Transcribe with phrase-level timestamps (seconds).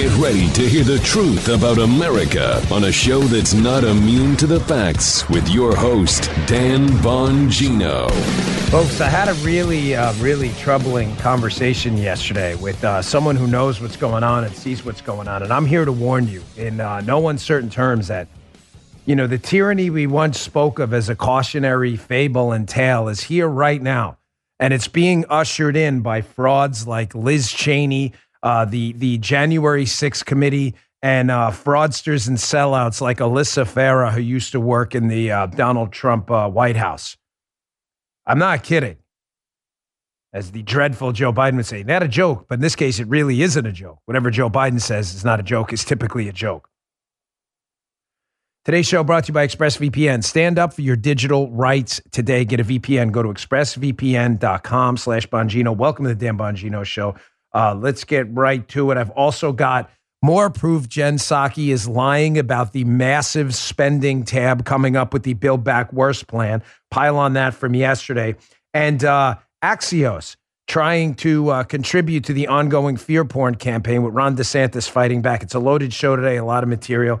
[0.00, 4.46] Get ready to hear the truth about America on a show that's not immune to
[4.46, 8.10] the facts with your host, Dan Bongino.
[8.70, 13.82] Folks, I had a really, uh, really troubling conversation yesterday with uh, someone who knows
[13.82, 15.42] what's going on and sees what's going on.
[15.42, 18.26] And I'm here to warn you in uh, no uncertain terms that,
[19.04, 23.20] you know, the tyranny we once spoke of as a cautionary fable and tale is
[23.20, 24.16] here right now.
[24.58, 30.24] And it's being ushered in by frauds like Liz Cheney, uh, the the January 6th
[30.24, 35.30] committee and uh, fraudsters and sellouts like Alyssa Farah, who used to work in the
[35.30, 37.16] uh, Donald Trump uh, White House.
[38.26, 38.96] I'm not kidding.
[40.32, 43.08] As the dreadful Joe Biden would say, not a joke, but in this case, it
[43.08, 43.98] really isn't a joke.
[44.04, 46.68] Whatever Joe Biden says is not a joke, is typically a joke.
[48.64, 50.22] Today's show brought to you by ExpressVPN.
[50.22, 52.44] Stand up for your digital rights today.
[52.44, 53.10] Get a VPN.
[53.10, 55.74] Go to expressvpn.com slash Bongino.
[55.74, 57.16] Welcome to the Dan Bongino Show.
[57.52, 58.98] Uh, let's get right to it.
[58.98, 59.90] I've also got
[60.22, 65.34] more proof Jen Psaki is lying about the massive spending tab coming up with the
[65.34, 66.62] Build Back Worse plan.
[66.90, 68.36] Pile on that from yesterday.
[68.74, 70.36] And uh, Axios
[70.68, 75.42] trying to uh, contribute to the ongoing fear porn campaign with Ron DeSantis fighting back.
[75.42, 77.20] It's a loaded show today, a lot of material.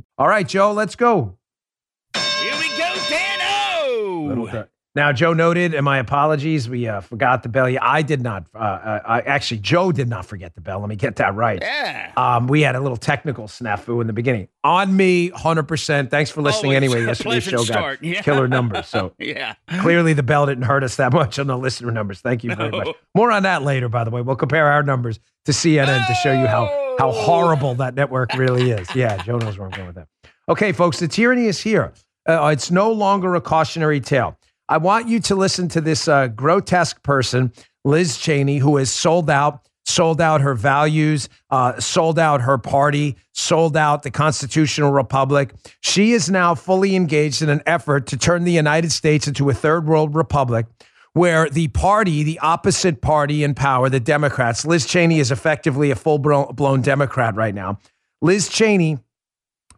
[0.17, 1.37] All right, Joe, let's go.
[2.15, 4.67] Here we go, Dano.
[4.93, 7.69] Now, Joe noted, and my apologies, we uh, forgot the bell.
[7.69, 8.47] Yeah, I did not.
[8.53, 10.81] Uh, uh, I, actually, Joe did not forget the bell.
[10.81, 11.59] Let me get that right.
[11.61, 12.11] Yeah.
[12.17, 14.49] Um, we had a little technical snafu in the beginning.
[14.65, 16.11] On me, hundred percent.
[16.11, 16.75] Thanks for listening.
[16.75, 18.03] Always anyway, a yesterday's show pleasant got.
[18.03, 18.21] Yeah.
[18.21, 18.87] killer numbers.
[18.87, 19.53] So yeah.
[19.79, 22.19] clearly, the bell didn't hurt us that much on the listener numbers.
[22.19, 22.79] Thank you very No.
[22.79, 22.89] much.
[23.15, 23.87] More on that later.
[23.87, 26.65] By the way, we'll compare our numbers to CNN to show you how
[26.99, 27.11] how Oh.
[27.11, 28.93] horrible that network really is.
[28.95, 30.07] Yeah, Joe knows where I'm going with that.
[30.49, 31.93] Okay, folks, the tyranny is here.
[32.27, 34.37] Uh, it's no longer a cautionary tale.
[34.69, 37.51] I want you to listen to this uh, grotesque person,
[37.83, 43.17] Liz Cheney, who has sold out, sold out her values, uh, sold out her party,
[43.33, 45.53] sold out the constitutional republic.
[45.81, 49.53] She is now fully engaged in an effort to turn the United States into a
[49.53, 50.67] third world republic
[51.13, 55.95] where the party, the opposite party in power, the Democrats, Liz Cheney is effectively a
[55.95, 57.79] full blown Democrat right now.
[58.21, 58.97] Liz Cheney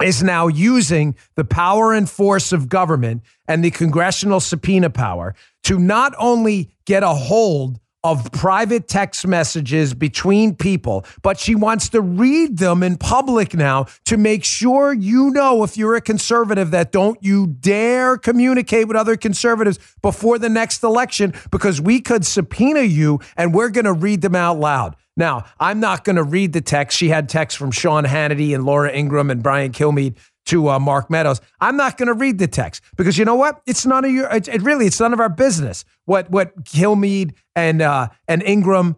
[0.01, 5.79] is now using the power and force of government and the congressional subpoena power to
[5.79, 12.01] not only get a hold of private text messages between people, but she wants to
[12.01, 16.91] read them in public now to make sure you know if you're a conservative that
[16.91, 22.81] don't you dare communicate with other conservatives before the next election because we could subpoena
[22.81, 24.95] you and we're going to read them out loud.
[25.15, 26.97] Now, I'm not going to read the text.
[26.97, 31.09] She had text from Sean Hannity and Laura Ingraham and Brian Kilmeade to uh, Mark
[31.09, 31.41] Meadows.
[31.59, 33.61] I'm not going to read the text because you know what?
[33.65, 34.29] It's none of your.
[34.29, 35.85] It, it really, it's none of our business.
[36.05, 38.97] What what Kilmeade and uh, and Ingraham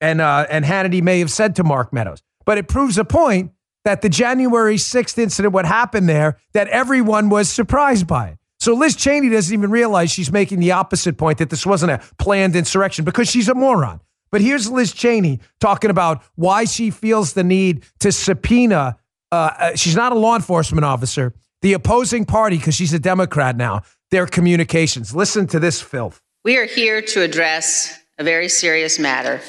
[0.00, 3.52] and uh, and Hannity may have said to Mark Meadows, but it proves a point
[3.84, 8.38] that the January 6th incident, what happened there, that everyone was surprised by it.
[8.58, 12.00] So Liz Cheney doesn't even realize she's making the opposite point that this wasn't a
[12.18, 14.00] planned insurrection because she's a moron.
[14.32, 18.98] But here's Liz Cheney talking about why she feels the need to subpoena.
[19.32, 21.34] Uh, uh, she's not a law enforcement officer.
[21.62, 25.14] The opposing party, because she's a Democrat now, their communications.
[25.14, 26.20] Listen to this filth.
[26.44, 29.40] We are here to address a very serious matter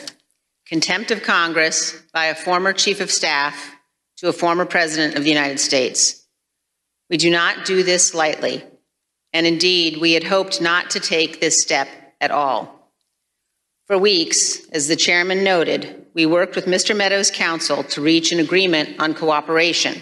[0.68, 3.76] contempt of Congress by a former chief of staff
[4.18, 6.28] to a former president of the United States.
[7.10, 8.64] We do not do this lightly,
[9.32, 11.88] and indeed, we had hoped not to take this step
[12.20, 12.77] at all.
[13.88, 16.94] For weeks, as the chairman noted, we worked with Mr.
[16.94, 20.02] Meadows' counsel to reach an agreement on cooperation.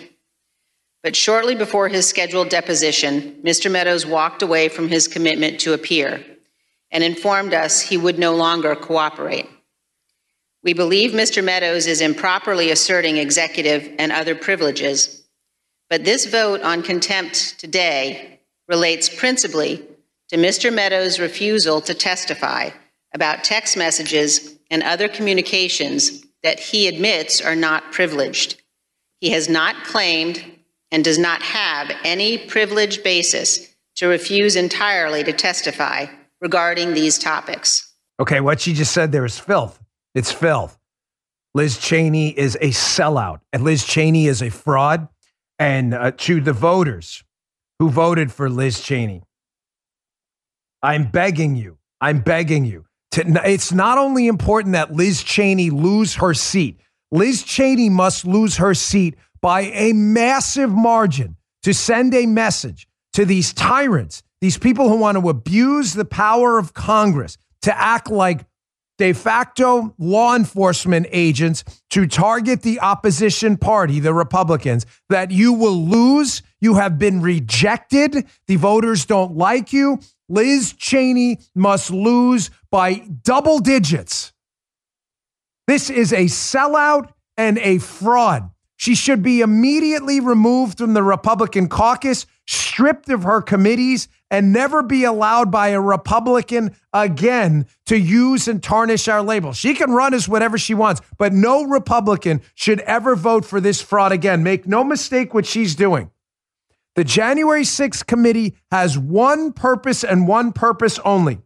[1.03, 3.69] But shortly before his scheduled deposition, Mr.
[3.69, 6.25] Meadows walked away from his commitment to appear
[6.89, 9.47] and informed us he would no longer cooperate.
[10.63, 11.43] We believe Mr.
[11.43, 15.21] Meadows is improperly asserting executive and other privileges,
[15.91, 19.85] but this vote on contempt today relates principally
[20.29, 20.73] to Mr.
[20.73, 22.71] Meadows' refusal to testify
[23.15, 28.61] about text messages and other communications that he admits are not privileged.
[29.21, 30.43] He has not claimed
[30.91, 36.05] and does not have any privileged basis to refuse entirely to testify
[36.41, 37.93] regarding these topics.
[38.19, 39.81] Okay, what she just said there is filth.
[40.13, 40.77] It's filth.
[41.53, 45.07] Liz Cheney is a sellout and Liz Cheney is a fraud.
[45.57, 47.23] And uh, to the voters
[47.79, 49.23] who voted for Liz Cheney,
[50.83, 52.85] I'm begging you, I'm begging you.
[53.15, 56.81] To, it's not only important that Liz Cheney lose her seat,
[57.11, 63.23] Liz Cheney must lose her seat by a massive margin to send a message to
[63.23, 68.45] these tyrants, these people who want to abuse the power of Congress to act like
[68.97, 75.85] de facto law enforcement agents to target the opposition party, the Republicans, that you will
[75.85, 76.41] lose.
[76.59, 78.25] You have been rejected.
[78.47, 79.99] The voters don't like you.
[80.29, 84.33] Liz Cheney must lose by double digits.
[85.67, 88.49] This is a sellout and a fraud.
[88.77, 94.83] She should be immediately removed from the Republican caucus, stripped of her committees, and never
[94.83, 99.53] be allowed by a Republican again to use and tarnish our label.
[99.53, 103.81] She can run as whatever she wants, but no Republican should ever vote for this
[103.81, 104.43] fraud again.
[104.43, 106.11] Make no mistake what she's doing.
[106.95, 111.39] The January 6th committee has one purpose and one purpose only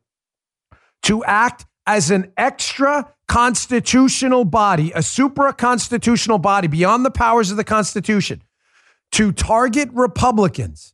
[1.04, 7.57] to act as an extra constitutional body, a supra constitutional body beyond the powers of
[7.57, 8.44] the Constitution,
[9.13, 10.94] to target Republicans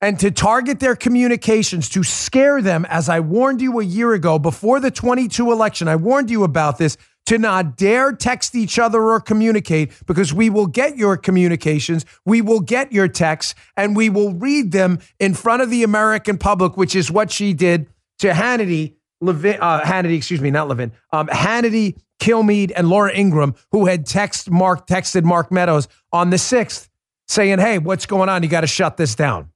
[0.00, 4.38] and to target their communications, to scare them, as I warned you a year ago
[4.38, 5.88] before the 22 election.
[5.88, 10.48] I warned you about this to not dare text each other or communicate because we
[10.48, 15.34] will get your communications, we will get your texts, and we will read them in
[15.34, 17.88] front of the American public, which is what she did
[18.20, 23.54] to Hannity, Levin, uh, Hannity, excuse me, not Levin, um, Hannity, Kilmeade, and Laura Ingraham,
[23.72, 26.88] who had text Mark texted Mark Meadows on the sixth,
[27.28, 28.42] saying, "Hey, what's going on?
[28.42, 29.50] You got to shut this down."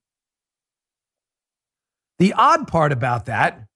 [2.18, 3.66] The odd part about that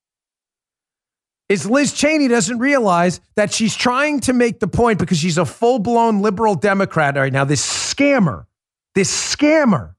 [1.49, 5.45] is Liz Cheney doesn't realize that she's trying to make the point because she's a
[5.45, 7.45] full blown liberal Democrat right now.
[7.45, 8.47] This scammer,
[8.95, 9.95] this scammer.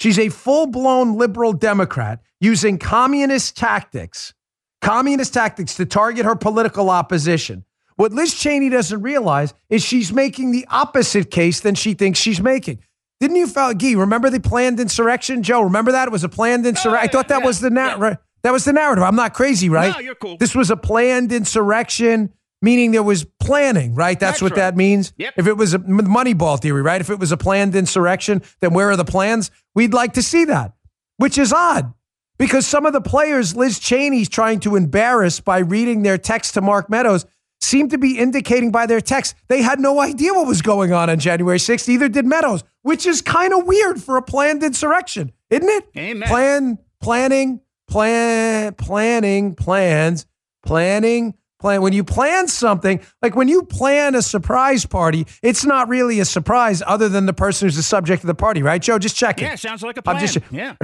[0.00, 4.32] She's a full blown liberal Democrat using communist tactics,
[4.80, 7.64] communist tactics to target her political opposition.
[7.96, 12.40] What Liz Cheney doesn't realize is she's making the opposite case than she thinks she's
[12.40, 12.78] making.
[13.18, 15.62] Didn't you, Guy, remember the planned insurrection, Joe?
[15.62, 16.06] Remember that?
[16.06, 17.08] It was a planned insurrection.
[17.08, 18.18] I thought that was the narrative.
[18.20, 18.27] Yeah.
[18.42, 19.02] That was the narrative.
[19.04, 19.92] I'm not crazy, right?
[19.92, 20.36] No, you're cool.
[20.36, 22.32] This was a planned insurrection,
[22.62, 24.18] meaning there was planning, right?
[24.18, 24.58] That's, That's what right.
[24.58, 25.12] that means.
[25.16, 25.34] Yep.
[25.36, 27.00] If it was a Moneyball theory, right?
[27.00, 29.50] If it was a planned insurrection, then where are the plans?
[29.74, 30.72] We'd like to see that,
[31.16, 31.92] which is odd
[32.38, 36.60] because some of the players Liz Cheney's trying to embarrass by reading their text to
[36.60, 37.26] Mark Meadows
[37.60, 41.10] seem to be indicating by their text they had no idea what was going on
[41.10, 41.88] on January 6th.
[41.88, 45.84] Either did Meadows, which is kind of weird for a planned insurrection, isn't it?
[45.96, 46.28] Amen.
[46.28, 50.26] Plan, planning, plan, planning, plans,
[50.64, 51.82] planning, plan.
[51.82, 56.24] When you plan something, like when you plan a surprise party, it's not really a
[56.24, 58.98] surprise other than the person who's the subject of the party, right, Joe?
[58.98, 59.46] Just checking.
[59.46, 60.16] Yeah, sounds like a plan.
[60.16, 60.76] I'm just, yeah.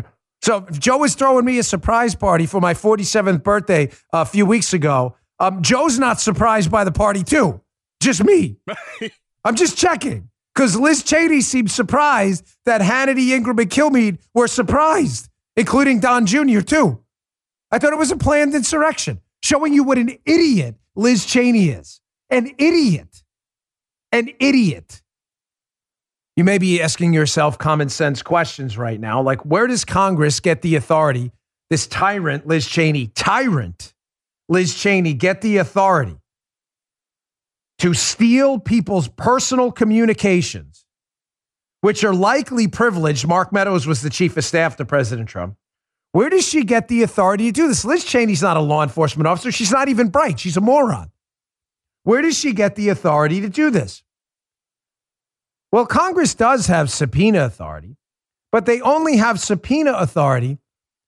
[0.43, 4.45] So if Joe was throwing me a surprise party for my 47th birthday a few
[4.45, 7.61] weeks ago, um, Joe's not surprised by the party too.
[8.03, 8.57] Just me.
[9.45, 15.29] I'm just checking because Liz Cheney seemed surprised that Hannity, Ingraham, and Kilmeade were surprised
[15.57, 17.03] including Don Jr., too.
[17.71, 22.01] I thought it was a planned insurrection, showing you what an idiot Liz Cheney is.
[22.31, 23.23] An idiot.
[24.13, 25.03] An idiot.
[26.37, 30.63] You may be asking yourself common sense questions right now, like where does Congress get
[30.63, 31.31] the authority?
[31.71, 33.95] This tyrant, Liz Cheney, tyrant,
[34.49, 36.19] Liz Cheney, get the authority
[37.79, 40.84] to steal people's personal communications
[41.85, 43.29] which are likely privileged.
[43.29, 45.55] Mark Meadows was the chief of staff to President Trump.
[46.13, 47.85] Where does she get the authority to do this?
[47.85, 49.53] Liz Cheney's not a law enforcement officer.
[49.53, 50.41] She's not even bright.
[50.41, 51.11] She's a moron.
[52.05, 54.03] Where does she get the authority to do this?
[55.73, 57.99] Well, Congress does have subpoena authority,
[58.51, 60.57] but they only have subpoena authority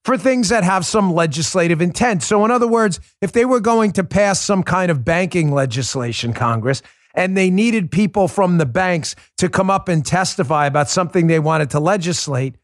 [0.04, 2.22] for things that have some legislative intent.
[2.22, 6.34] So, in other words, if they were going to pass some kind of banking legislation,
[6.34, 6.82] Congress,
[7.16, 11.40] and they needed people from the banks to come up and testify about something they
[11.40, 12.56] wanted to legislate,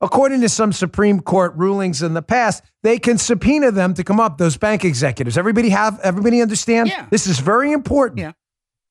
[0.00, 4.20] according to some Supreme Court rulings in the past, they can subpoena them to come
[4.20, 5.38] up, those bank executives.
[5.38, 6.88] Everybody have everybody understand?
[6.88, 7.06] Yeah.
[7.10, 8.18] This is very important.
[8.18, 8.32] Yeah.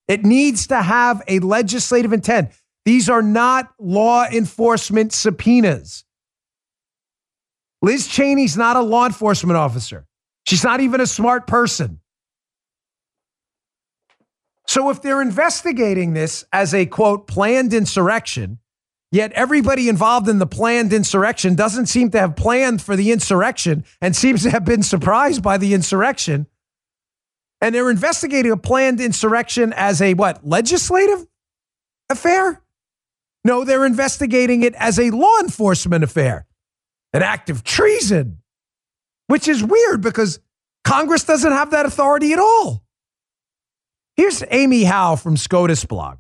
[0.08, 2.51] It needs to have a legislative intent.
[2.86, 6.06] These are not law enforcement subpoenas.
[7.82, 10.06] Liz Cheney's not a law enforcement officer.
[10.48, 12.00] She's not even a smart person.
[14.72, 18.60] So if they're investigating this as a quote planned insurrection,
[19.12, 23.84] yet everybody involved in the planned insurrection doesn't seem to have planned for the insurrection
[24.00, 26.48] and seems to have been surprised by the insurrection,
[27.60, 30.48] And they're investigating a planned insurrection as a what?
[30.48, 31.28] Legislative
[32.10, 32.63] affair?
[33.44, 36.48] No, they're investigating it as a law enforcement affair,
[37.12, 38.38] an act of treason,
[39.28, 40.40] which is weird because
[40.86, 42.86] Congress doesn't have that authority at all.
[44.18, 46.18] Here's Amy Howe from SCOTUS blog.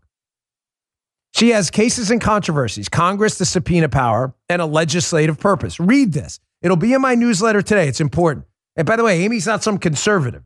[1.33, 5.79] She has cases and controversies, Congress, the subpoena power, and a legislative purpose.
[5.79, 6.39] Read this.
[6.61, 7.87] It'll be in my newsletter today.
[7.87, 8.45] It's important.
[8.75, 10.43] And by the way, Amy's not some conservative.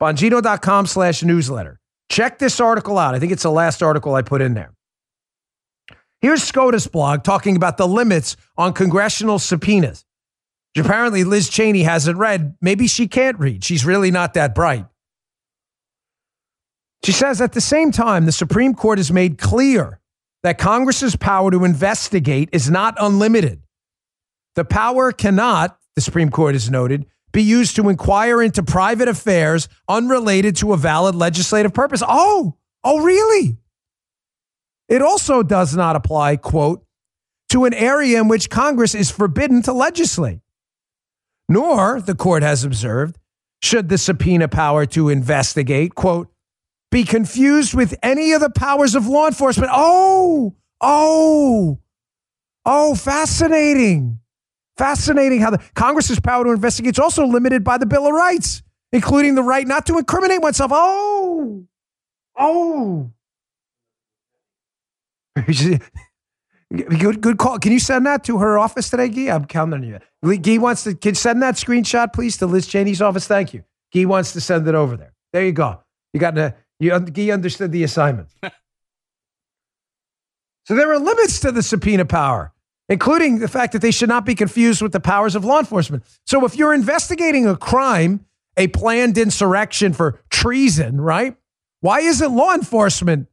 [0.00, 1.80] Bongino.com slash newsletter.
[2.08, 3.14] Check this article out.
[3.14, 4.72] I think it's the last article I put in there.
[6.20, 10.04] Here's SCOTUS blog talking about the limits on congressional subpoenas.
[10.76, 12.56] Apparently, Liz Cheney hasn't read.
[12.60, 13.64] Maybe she can't read.
[13.64, 14.86] She's really not that bright.
[17.04, 20.00] She says at the same time, the Supreme Court has made clear
[20.42, 23.62] that Congress's power to investigate is not unlimited.
[24.54, 29.68] The power cannot, the Supreme Court has noted, be used to inquire into private affairs
[29.88, 32.02] unrelated to a valid legislative purpose.
[32.06, 33.58] Oh, oh, really?
[34.88, 36.84] It also does not apply, quote,
[37.50, 40.40] to an area in which Congress is forbidden to legislate.
[41.48, 43.18] Nor, the court has observed,
[43.62, 46.28] should the subpoena power to investigate, quote,
[46.96, 49.70] be confused with any of the powers of law enforcement.
[49.70, 51.78] Oh, oh,
[52.64, 54.18] oh, fascinating.
[54.78, 58.62] Fascinating how the Congress's power to investigate is also limited by the Bill of Rights,
[58.92, 60.70] including the right not to incriminate oneself.
[60.72, 61.66] Oh,
[62.34, 63.10] oh.
[66.72, 67.58] good, good call.
[67.58, 69.34] Can you send that to her office today, Guy?
[69.34, 70.38] I'm counting on you.
[70.38, 73.26] Guy wants to can send that screenshot, please, to Liz Cheney's office.
[73.26, 73.64] Thank you.
[73.94, 75.12] Guy wants to send it over there.
[75.34, 75.82] There you go.
[76.14, 78.28] You got to, you, Guy understood the assignment.
[80.64, 82.52] so there are limits to the subpoena power
[82.88, 86.04] including the fact that they should not be confused with the powers of law enforcement.
[86.24, 88.24] So if you're investigating a crime,
[88.56, 91.36] a planned insurrection for treason, right?
[91.80, 93.28] Why isn't law enforcement?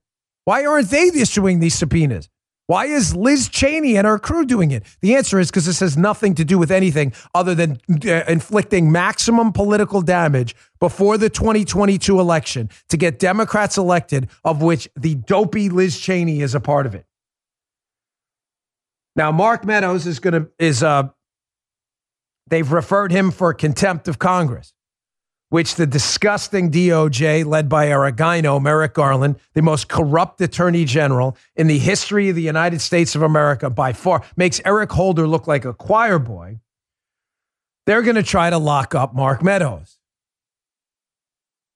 [0.45, 2.29] Why aren't they issuing these subpoenas?
[2.67, 4.83] Why is Liz Cheney and her crew doing it?
[5.01, 8.91] The answer is because this has nothing to do with anything other than uh, inflicting
[8.91, 15.67] maximum political damage before the 2022 election to get Democrats elected, of which the dopey
[15.67, 17.05] Liz Cheney is a part of it.
[19.15, 21.09] Now, Mark Meadows is going to, is, uh,
[22.47, 24.73] they've referred him for contempt of Congress,
[25.53, 31.67] which the disgusting DOJ, led by Aragino, Merrick Garland, the most corrupt attorney general in
[31.67, 35.63] the history of the United States of America by far, makes Eric Holder look like
[35.63, 36.59] a choir boy.
[37.85, 39.99] They're going to try to lock up Mark Meadows.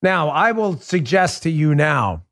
[0.01, 2.23] Now, I will suggest to you now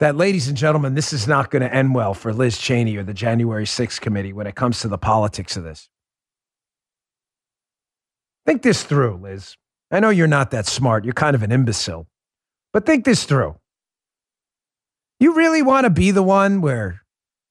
[0.00, 3.04] that, ladies and gentlemen, this is not going to end well for Liz Cheney or
[3.04, 5.88] the January 6th committee when it comes to the politics of this.
[8.44, 9.56] Think this through, Liz.
[9.90, 11.04] I know you're not that smart.
[11.04, 12.06] You're kind of an imbecile.
[12.72, 13.56] But think this through.
[15.18, 17.02] You really want to be the one where,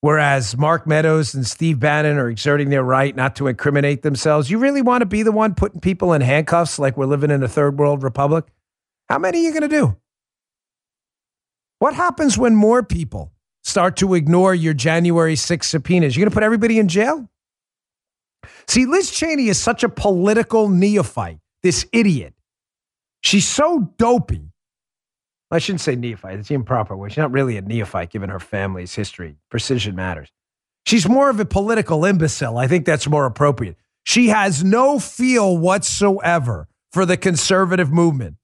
[0.01, 4.57] whereas Mark Meadows and Steve Bannon are exerting their right not to incriminate themselves, you
[4.57, 7.47] really want to be the one putting people in handcuffs like we're living in a
[7.47, 8.45] third world republic?
[9.09, 9.97] How many are you going to do?
[11.79, 13.31] What happens when more people
[13.63, 16.15] start to ignore your January 6 subpoenas?
[16.15, 17.27] You're going to put everybody in jail?
[18.67, 22.33] See, Liz Cheney is such a political neophyte, this idiot.
[23.21, 24.51] She's so dopey.
[25.51, 27.09] I shouldn't say neophyte, it's the improper way.
[27.09, 29.37] She's not really a neophyte given her family's history.
[29.49, 30.29] Precision matters.
[30.85, 32.57] She's more of a political imbecile.
[32.57, 33.75] I think that's more appropriate.
[34.03, 38.35] She has no feel whatsoever for the conservative movement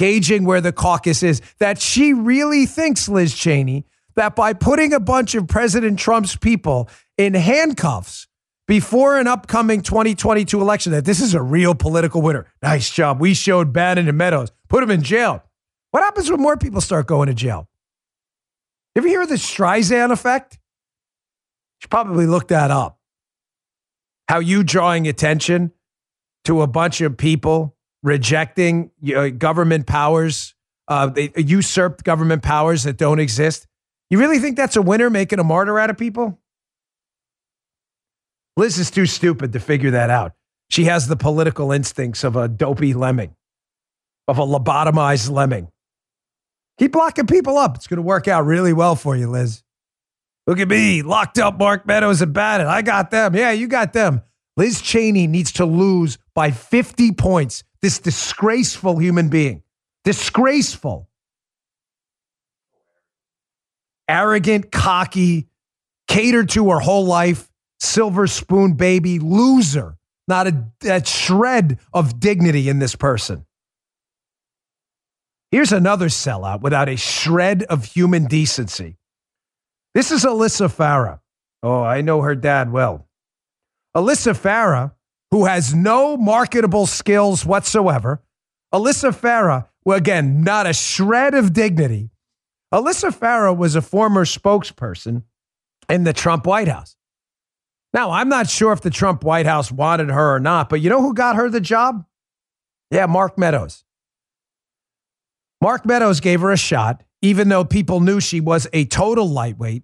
[0.00, 3.84] gauging where the caucus is, that she really thinks, Liz Cheney,
[4.16, 6.88] that by putting a bunch of President Trump's people
[7.18, 8.26] in handcuffs
[8.70, 12.46] before an upcoming 2022 election, that this is a real political winner.
[12.62, 13.20] Nice job.
[13.20, 14.52] We showed Bannon and Meadows.
[14.68, 15.42] Put him in jail.
[15.90, 17.68] What happens when more people start going to jail?
[18.94, 20.54] Ever hear of the Streisand effect?
[20.54, 20.58] You
[21.80, 23.00] should probably look that up.
[24.28, 25.72] How you drawing attention
[26.44, 28.92] to a bunch of people rejecting
[29.36, 30.54] government powers,
[30.86, 33.66] uh, they usurped government powers that don't exist.
[34.10, 36.40] You really think that's a winner making a martyr out of people?
[38.56, 40.32] Liz is too stupid to figure that out.
[40.68, 43.34] She has the political instincts of a dopey lemming,
[44.28, 45.68] of a lobotomized lemming.
[46.78, 47.76] Keep locking people up.
[47.76, 49.62] It's going to work out really well for you, Liz.
[50.46, 52.66] Look at me, locked up Mark Meadows and Bannon.
[52.66, 53.34] I got them.
[53.34, 54.22] Yeah, you got them.
[54.56, 59.62] Liz Cheney needs to lose by 50 points this disgraceful human being.
[60.04, 61.08] Disgraceful.
[64.08, 65.48] Arrogant, cocky,
[66.08, 67.49] catered to her whole life,
[67.80, 69.96] silver spoon baby, loser.
[70.28, 73.46] Not a, a shred of dignity in this person.
[75.50, 78.96] Here's another sellout without a shred of human decency.
[79.94, 81.18] This is Alyssa Farah.
[81.62, 83.08] Oh, I know her dad well.
[83.96, 84.92] Alyssa Farah,
[85.32, 88.22] who has no marketable skills whatsoever.
[88.72, 92.10] Alyssa Farah, well, again, not a shred of dignity.
[92.72, 95.24] Alyssa Farah was a former spokesperson
[95.88, 96.94] in the Trump White House.
[97.92, 100.90] Now, I'm not sure if the Trump White House wanted her or not, but you
[100.90, 102.04] know who got her the job?
[102.90, 103.84] Yeah, Mark Meadows.
[105.60, 109.82] Mark Meadows gave her a shot, even though people knew she was a total lightweight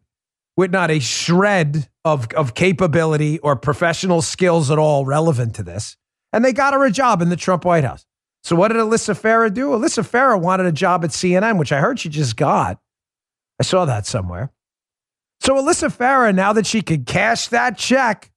[0.56, 5.96] with not a shred of, of capability or professional skills at all relevant to this.
[6.32, 8.06] And they got her a job in the Trump White House.
[8.42, 9.70] So what did Alyssa Farah do?
[9.70, 12.78] Alyssa Farah wanted a job at CNN, which I heard she just got.
[13.60, 14.52] I saw that somewhere.
[15.40, 18.30] So Alyssa Farah, now that she could cash that check,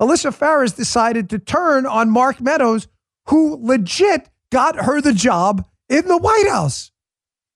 [0.00, 2.86] Alyssa Farah has decided to turn on Mark Meadows,
[3.26, 6.90] who legit got her the job in the White House.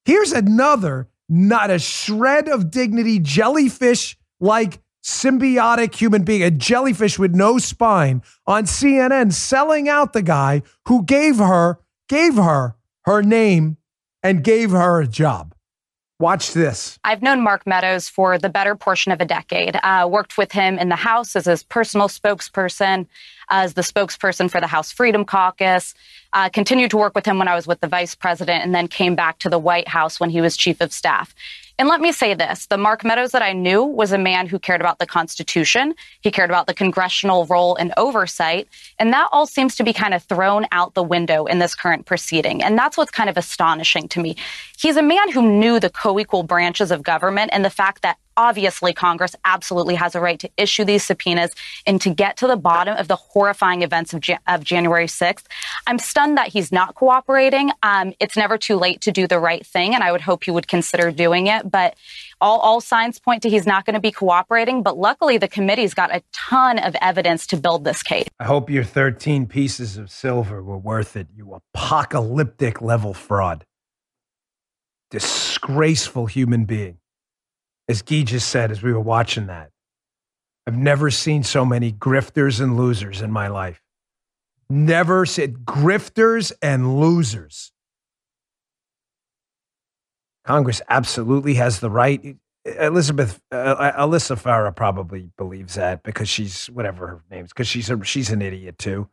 [0.05, 7.35] Here's another, not a shred of dignity, jellyfish like symbiotic human being, a jellyfish with
[7.35, 11.79] no spine on CNN selling out the guy who gave her,
[12.09, 13.77] gave her her name
[14.23, 15.55] and gave her a job.
[16.21, 16.99] Watch this.
[17.03, 19.81] I've known Mark Meadows for the better portion of a decade.
[19.83, 23.07] Uh, worked with him in the House as his personal spokesperson,
[23.49, 25.95] as the spokesperson for the House Freedom Caucus.
[26.35, 28.87] Uh, continued to work with him when I was with the vice president, and then
[28.87, 31.35] came back to the White House when he was chief of staff.
[31.81, 34.59] And let me say this the Mark Meadows that I knew was a man who
[34.59, 35.95] cared about the Constitution.
[36.21, 38.69] He cared about the congressional role and oversight.
[38.99, 42.05] And that all seems to be kind of thrown out the window in this current
[42.05, 42.63] proceeding.
[42.63, 44.37] And that's what's kind of astonishing to me.
[44.79, 48.19] He's a man who knew the co equal branches of government and the fact that
[48.41, 51.51] obviously Congress absolutely has a right to issue these subpoenas
[51.87, 55.45] and to get to the bottom of the horrifying events of, of January 6th.
[55.87, 57.71] I'm stunned that he's not cooperating.
[57.83, 60.51] Um, it's never too late to do the right thing, and I would hope he
[60.51, 61.71] would consider doing it.
[61.71, 61.97] But
[62.41, 64.83] all, all signs point to he's not going to be cooperating.
[64.83, 68.27] But luckily, the committee's got a ton of evidence to build this case.
[68.39, 73.67] I hope your 13 pieces of silver were worth it, you apocalyptic level fraud.
[75.11, 77.01] Disgraceful human being
[77.91, 79.71] as Guy just said as we were watching that,
[80.67, 83.83] I've never seen so many grifters and losers in my life.
[84.69, 87.73] Never said grifters and losers.
[90.45, 92.37] Congress absolutely has the right.
[92.65, 97.67] Elizabeth, uh, uh Alyssa Farah probably believes that because she's whatever her name is, because
[97.67, 99.09] she's a, she's an idiot too.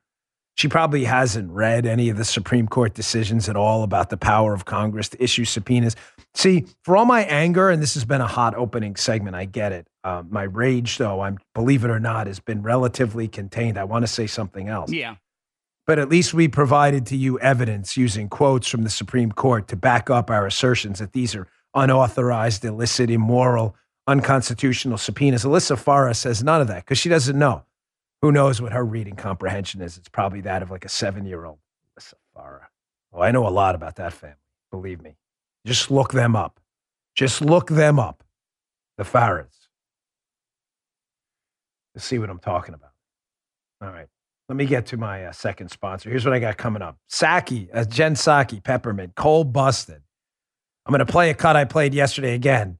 [0.57, 4.55] She probably hasn't read any of the Supreme Court decisions at all about the power
[4.55, 5.95] of Congress to issue subpoenas.
[6.33, 9.71] See, for all my anger, and this has been a hot opening segment, I get
[9.71, 9.87] it.
[10.03, 13.77] Uh, my rage, though, I'm believe it or not, has been relatively contained.
[13.77, 14.91] I want to say something else.
[14.91, 15.17] Yeah.
[15.85, 19.75] But at least we provided to you evidence using quotes from the Supreme Court to
[19.75, 23.75] back up our assertions that these are unauthorized, illicit, immoral,
[24.07, 25.45] unconstitutional subpoenas.
[25.45, 27.63] Alyssa Farah says none of that because she doesn't know.
[28.21, 29.97] Who knows what her reading comprehension is?
[29.97, 31.60] It's probably that of like a seven year old.
[32.36, 32.65] Farah.
[33.13, 34.36] Oh, I know a lot about that family.
[34.71, 35.15] Believe me.
[35.65, 36.60] Just look them up.
[37.15, 38.23] Just look them up.
[38.97, 39.67] The Farahs.
[41.95, 42.91] To see what I'm talking about.
[43.82, 44.08] All right.
[44.49, 46.10] Let me get to my uh, second sponsor.
[46.10, 46.97] Here's what I got coming up.
[47.12, 50.01] Psaki, uh, Jen Psaki, Peppermint, Coal Busted.
[50.86, 52.77] I'm going to play a cut I played yesterday again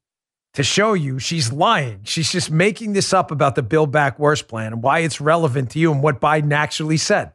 [0.54, 2.02] to show you she's lying.
[2.04, 5.72] She's just making this up about the Build Back Worse plan and why it's relevant
[5.72, 7.34] to you and what Biden actually said.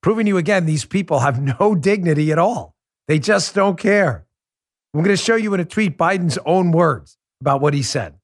[0.00, 2.74] Proving you again, these people have no dignity at all.
[3.08, 4.26] They just don't care.
[4.94, 8.14] I'm going to show you in a tweet Biden's own words about what he said.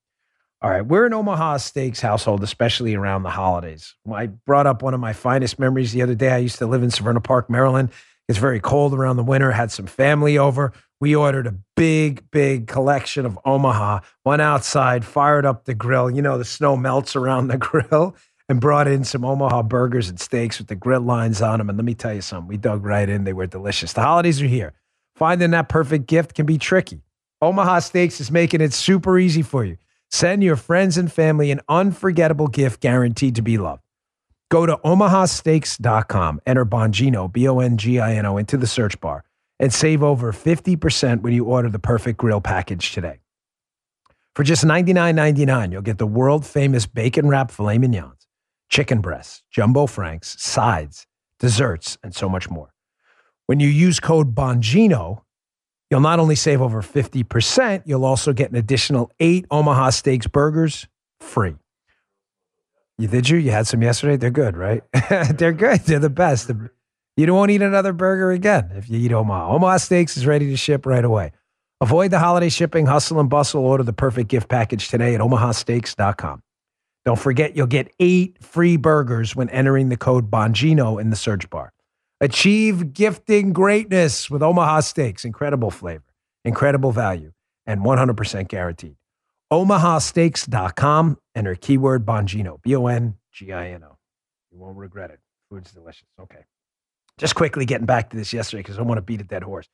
[0.61, 3.95] All right, we're an Omaha Steaks household, especially around the holidays.
[4.13, 6.31] I brought up one of my finest memories the other day.
[6.31, 7.91] I used to live in Severna Park, Maryland.
[8.29, 9.51] It's very cold around the winter.
[9.51, 10.73] Had some family over.
[11.01, 16.11] We ordered a big, big collection of Omaha, went outside, fired up the grill.
[16.11, 18.17] You know, the snow melts around the grill
[18.49, 21.69] and brought in some Omaha burgers and steaks with the grill lines on them.
[21.69, 23.25] And let me tell you something, we dug right in.
[23.25, 23.93] They were delicious.
[23.93, 24.73] The holidays are here.
[25.17, 27.03] Finding that perfect gift can be tricky.
[27.41, 29.77] Omaha Steaks is making it super easy for you.
[30.11, 33.83] Send your friends and family an unforgettable gift guaranteed to be loved.
[34.51, 39.01] Go to omahasteaks.com, enter Bongino, B O N G I N O, into the search
[39.01, 39.25] bar
[39.61, 43.19] and save over 50% when you order the perfect grill package today.
[44.35, 48.29] For just $99.99, you'll get the world famous bacon wrapped filet mignons,
[48.69, 51.07] chicken breasts, jumbo franks, sides,
[51.41, 52.73] desserts, and so much more.
[53.47, 55.23] When you use code Bongino,
[55.91, 60.87] you'll not only save over 50%, you'll also get an additional eight Omaha Steaks burgers
[61.19, 61.57] free.
[62.99, 63.39] You did you?
[63.39, 64.17] You had some yesterday?
[64.17, 64.83] They're good, right?
[65.37, 65.81] They're good.
[65.81, 66.51] They're the best.
[67.17, 69.55] You don't want to eat another burger again if you eat Omaha.
[69.55, 71.33] Omaha Steaks is ready to ship right away.
[71.81, 73.65] Avoid the holiday shipping, hustle and bustle.
[73.65, 76.43] Order the perfect gift package today at omahasteaks.com.
[77.05, 81.49] Don't forget, you'll get eight free burgers when entering the code Bongino in the search
[81.49, 81.73] bar.
[82.21, 85.25] Achieve gifting greatness with Omaha Steaks.
[85.25, 86.05] Incredible flavor,
[86.45, 87.33] incredible value,
[87.65, 88.98] and 100% guaranteed.
[89.53, 91.19] omahasteaks.com.
[91.35, 93.99] Enter keyword Bongino, B O N G I N O.
[94.51, 95.21] You won't regret it.
[95.51, 96.09] Food's delicious.
[96.21, 96.45] Okay.
[97.19, 99.69] Just quickly getting back to this yesterday because I want to beat a dead horse.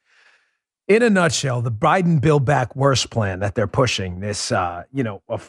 [0.87, 5.02] In a nutshell, the Biden Build Back Worse plan that they're pushing, this, uh, you
[5.02, 5.40] know, a,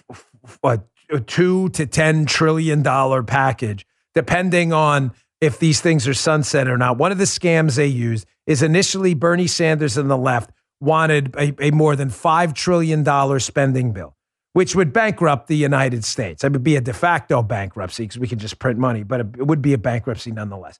[0.63, 0.79] a,
[1.11, 5.11] a two to ten trillion dollar package, depending on
[5.41, 6.97] if these things are sunset or not.
[6.97, 11.53] One of the scams they used is initially Bernie Sanders and the left wanted a,
[11.59, 14.15] a more than five trillion dollar spending bill,
[14.53, 16.43] which would bankrupt the United States.
[16.43, 19.47] It would be a de facto bankruptcy because we can just print money, but it
[19.47, 20.79] would be a bankruptcy nonetheless.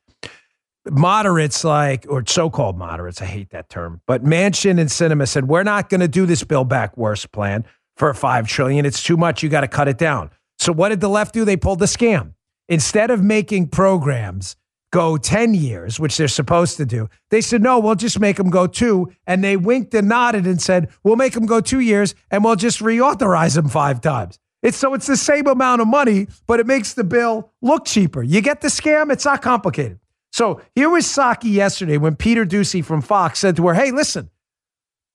[0.88, 5.64] Moderates like or so-called moderates i hate that term but Manchin and Sinema said we're
[5.64, 7.66] not going to do this bill back worse plan
[7.98, 8.86] for 5 trillion.
[8.86, 9.42] It's too much.
[9.42, 10.30] You got to cut it down.
[10.60, 11.46] So what did the left do?
[11.46, 12.34] They pulled the scam.
[12.68, 14.56] Instead of making programs
[14.96, 17.10] go 10 years which they're supposed to do.
[17.30, 20.62] They said no we'll just make them go 2 and they winked and nodded and
[20.62, 24.40] said we'll make them go 2 years and we'll just reauthorize them 5 times.
[24.64, 28.24] It's so it's the same amount of money but it makes the bill look cheaper.
[28.24, 29.12] You get the scam?
[29.12, 30.00] It's not complicated.
[30.32, 34.30] So here was Psaki yesterday when Peter Doocy from Fox said to her, Hey, listen,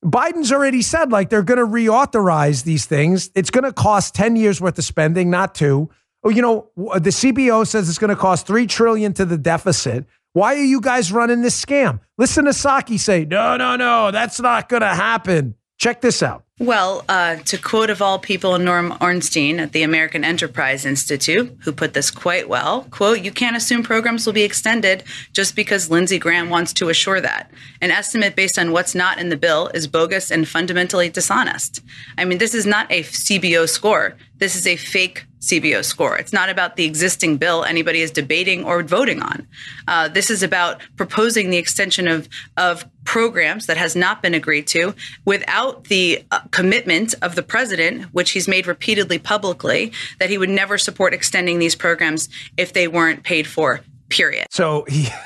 [0.05, 3.31] Biden's already said like they're going to reauthorize these things.
[3.35, 5.89] It's going to cost 10 years worth of spending, not two.
[6.23, 10.05] Oh, you know, the CBO says it's going to cost 3 trillion to the deficit.
[10.33, 12.01] Why are you guys running this scam?
[12.19, 16.45] Listen to Psaki say, "No, no, no, that's not going to happen." Check this out.
[16.61, 21.73] Well, uh, to quote of all people Norm Ornstein at the American Enterprise Institute, who
[21.73, 25.03] put this quite well, quote, you can't assume programs will be extended
[25.33, 27.51] just because Lindsey Graham wants to assure that.
[27.81, 31.81] An estimate based on what's not in the bill is bogus and fundamentally dishonest.
[32.19, 34.19] I mean, this is not a CBO score.
[34.37, 36.17] This is a fake CBO score.
[36.19, 39.47] It's not about the existing bill anybody is debating or voting on.
[39.89, 44.67] Uh, this is about proposing the extension of, of programs that has not been agreed
[44.69, 50.37] to without the uh, commitment of the president, which he's made repeatedly publicly, that he
[50.37, 54.47] would never support extending these programs if they weren't paid for, period.
[54.51, 55.09] So he.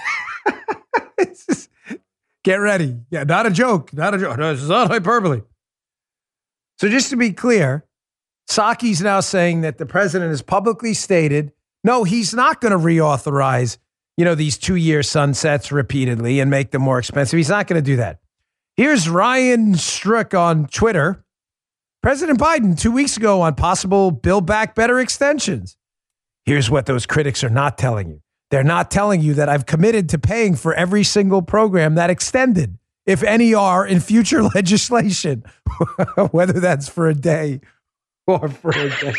[2.44, 2.98] get ready.
[3.11, 3.92] Yeah, not a joke.
[3.92, 4.38] Not a joke.
[4.38, 5.42] No, this is not hyperbole.
[6.79, 7.85] So just to be clear,
[8.49, 11.53] Psaki's now saying that the president has publicly stated,
[11.83, 13.79] no, he's not going to reauthorize,
[14.17, 17.37] you know, these two-year sunsets repeatedly and make them more expensive.
[17.37, 18.21] He's not going to do that.
[18.77, 21.25] Here's Ryan Strick on Twitter.
[22.03, 25.77] President Biden, two weeks ago, on possible Build Back Better extensions.
[26.45, 28.21] Here's what those critics are not telling you.
[28.51, 32.79] They're not telling you that I've committed to paying for every single program that extended,
[33.07, 35.45] if any are in future legislation,
[36.31, 37.61] whether that's for a day
[38.27, 39.15] or for a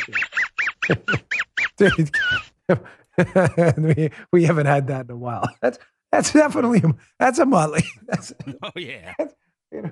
[3.77, 5.47] we, we haven't had that in a while.
[5.61, 5.77] That's
[6.11, 6.81] that's definitely
[7.19, 7.83] that's a motley.
[8.07, 9.13] That's, oh yeah.
[9.17, 9.33] That's,
[9.71, 9.91] you know,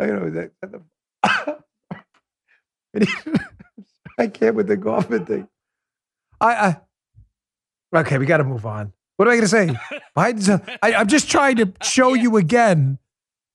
[0.00, 0.50] you know that,
[2.94, 3.08] the,
[4.18, 5.48] I can't with the golfing thing.
[6.40, 6.76] I,
[7.94, 8.92] I okay, we got to move on.
[9.16, 10.00] What am I going to say?
[10.16, 12.98] Biden's a, I, I'm just trying to uh, show you again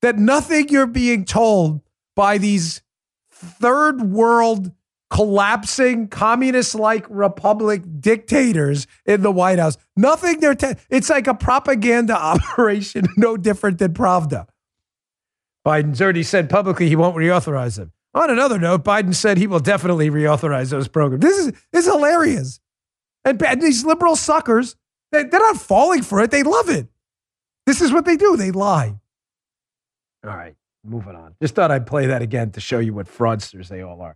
[0.02, 1.82] that nothing you're being told
[2.16, 2.82] by these
[3.30, 4.72] third world
[5.10, 9.78] collapsing communist like republic dictators in the White House.
[9.96, 14.48] Nothing they're, te- it's like a propaganda operation, no different than Pravda.
[15.66, 17.92] Biden's already said publicly he won't reauthorize them.
[18.14, 21.24] On another note, Biden said he will definitely reauthorize those programs.
[21.24, 22.60] This is, this is hilarious.
[23.26, 24.76] And, and these liberal suckers,
[25.12, 26.32] they, they're not falling for it.
[26.32, 26.88] They love it.
[27.66, 28.38] This is what they do.
[28.38, 28.96] They lie.
[30.26, 31.36] All right, moving on.
[31.42, 34.16] Just thought I'd play that again to show you what fraudsters they all are.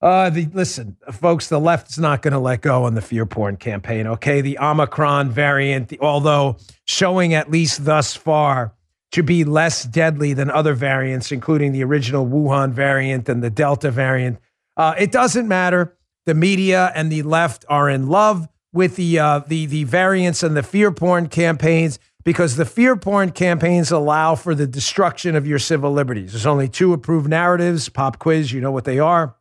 [0.00, 3.56] Uh, the listen, folks, the left's not going to let go on the fear porn
[3.56, 4.06] campaign.
[4.06, 8.74] Okay, the Omicron variant, although showing at least thus far
[9.10, 13.90] to be less deadly than other variants, including the original Wuhan variant and the Delta
[13.90, 14.38] variant,
[14.76, 15.96] uh, it doesn't matter.
[16.26, 20.56] The media and the left are in love with the uh, the the variants and
[20.56, 25.58] the fear porn campaigns because the fear porn campaigns allow for the destruction of your
[25.58, 26.32] civil liberties.
[26.32, 27.88] There's only two approved narratives.
[27.88, 29.34] Pop quiz, you know what they are.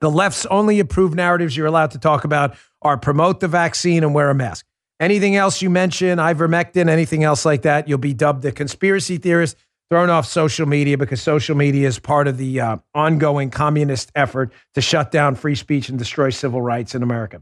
[0.00, 4.14] The left's only approved narratives you're allowed to talk about are promote the vaccine and
[4.14, 4.64] wear a mask.
[5.00, 9.56] Anything else you mention, ivermectin, anything else like that, you'll be dubbed a conspiracy theorist,
[9.90, 14.52] thrown off social media because social media is part of the uh, ongoing communist effort
[14.74, 17.40] to shut down free speech and destroy civil rights in America.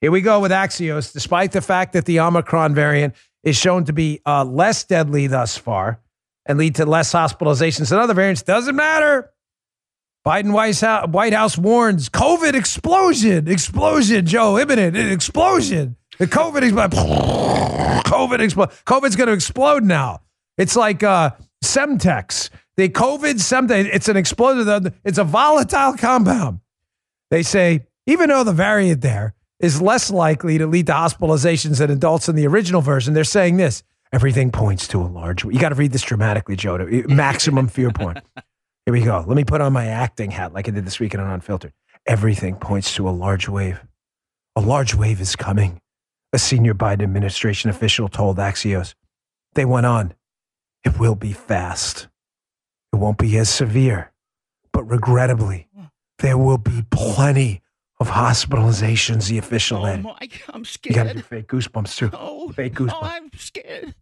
[0.00, 1.12] Here we go with Axios.
[1.12, 5.56] Despite the fact that the Omicron variant is shown to be uh, less deadly thus
[5.56, 6.00] far
[6.46, 9.32] and lead to less hospitalizations than other variants, doesn't matter.
[10.26, 15.96] Biden White House, warns COVID explosion, explosion, Joe, imminent an explosion.
[16.18, 18.70] The COVID is COVID explode.
[18.84, 20.22] COVID's going to explode now.
[20.56, 21.30] It's like uh,
[21.64, 22.50] Semtex.
[22.76, 23.88] The COVID Semtex.
[23.92, 24.94] It's an explosive.
[25.04, 26.60] It's a volatile compound.
[27.30, 31.90] They say even though the variant there is less likely to lead to hospitalizations than
[31.90, 33.82] adults in the original version, they're saying this.
[34.12, 35.44] Everything points to a large.
[35.44, 36.78] You got to read this dramatically, Joe.
[36.78, 38.18] To maximum fear point.
[38.88, 39.22] Here we go.
[39.26, 41.74] Let me put on my acting hat like I did this weekend on Unfiltered.
[42.06, 43.84] Everything points to a large wave.
[44.56, 45.82] A large wave is coming
[46.32, 48.94] a senior Biden administration official told Axios.
[49.52, 50.14] They went on.
[50.86, 52.08] It will be fast.
[52.94, 54.10] It won't be as severe,
[54.72, 55.68] but regrettably,
[56.20, 57.60] there will be plenty
[58.00, 59.28] of hospitalizations.
[59.28, 60.96] The official oh My, I'm scared.
[60.96, 62.08] You got to do fake goosebumps too.
[62.14, 62.92] Oh, fake goosebumps.
[62.94, 63.94] Oh, I'm scared.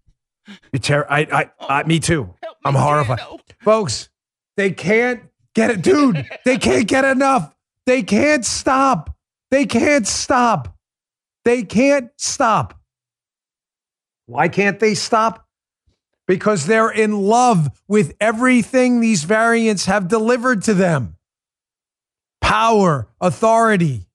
[0.70, 2.32] You're ter- I, I, I, oh, me too.
[2.64, 3.18] I'm horrified,
[3.58, 4.10] folks.
[4.56, 5.22] They can't
[5.54, 6.26] get it, dude.
[6.44, 7.54] they can't get enough.
[7.84, 9.16] They can't stop.
[9.50, 10.76] They can't stop.
[11.44, 12.80] They can't stop.
[14.26, 15.46] Why can't they stop?
[16.26, 21.16] Because they're in love with everything these variants have delivered to them
[22.40, 24.06] power, authority.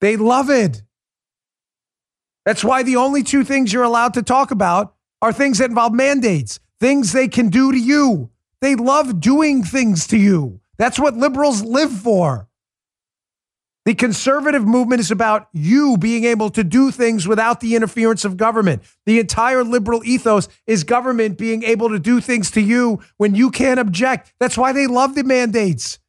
[0.00, 0.82] They love it.
[2.44, 5.92] That's why the only two things you're allowed to talk about are things that involve
[5.92, 8.30] mandates, things they can do to you.
[8.66, 10.60] They love doing things to you.
[10.76, 12.48] That's what liberals live for.
[13.84, 18.36] The conservative movement is about you being able to do things without the interference of
[18.36, 18.82] government.
[19.04, 23.52] The entire liberal ethos is government being able to do things to you when you
[23.52, 24.32] can't object.
[24.40, 26.00] That's why they love the mandates.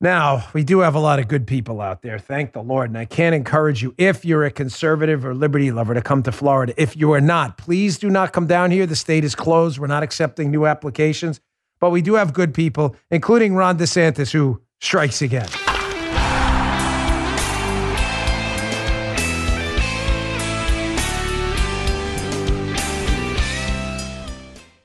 [0.00, 2.88] Now, we do have a lot of good people out there, thank the Lord.
[2.90, 6.30] And I can't encourage you, if you're a conservative or liberty lover, to come to
[6.30, 6.72] Florida.
[6.76, 8.86] If you are not, please do not come down here.
[8.86, 9.80] The state is closed.
[9.80, 11.40] We're not accepting new applications.
[11.80, 15.48] But we do have good people, including Ron DeSantis, who strikes again.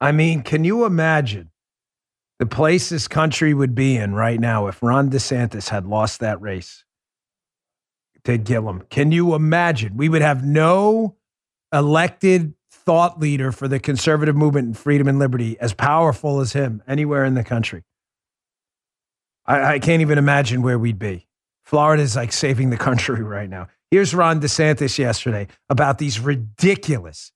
[0.02, 1.52] I mean, can you imagine
[2.40, 6.42] the place this country would be in right now if Ron DeSantis had lost that
[6.42, 6.84] race
[8.26, 8.84] to Gillum?
[8.90, 9.98] Can you imagine?
[9.98, 11.16] We would have no
[11.72, 16.84] elected thought leader for the conservative movement and freedom and liberty as powerful as him
[16.88, 17.84] anywhere in the country.
[19.46, 21.28] I, I can't even imagine where we'd be.
[21.64, 23.68] Florida is like saving the country right now.
[23.90, 27.32] Here's Ron DeSantis yesterday about these ridiculous,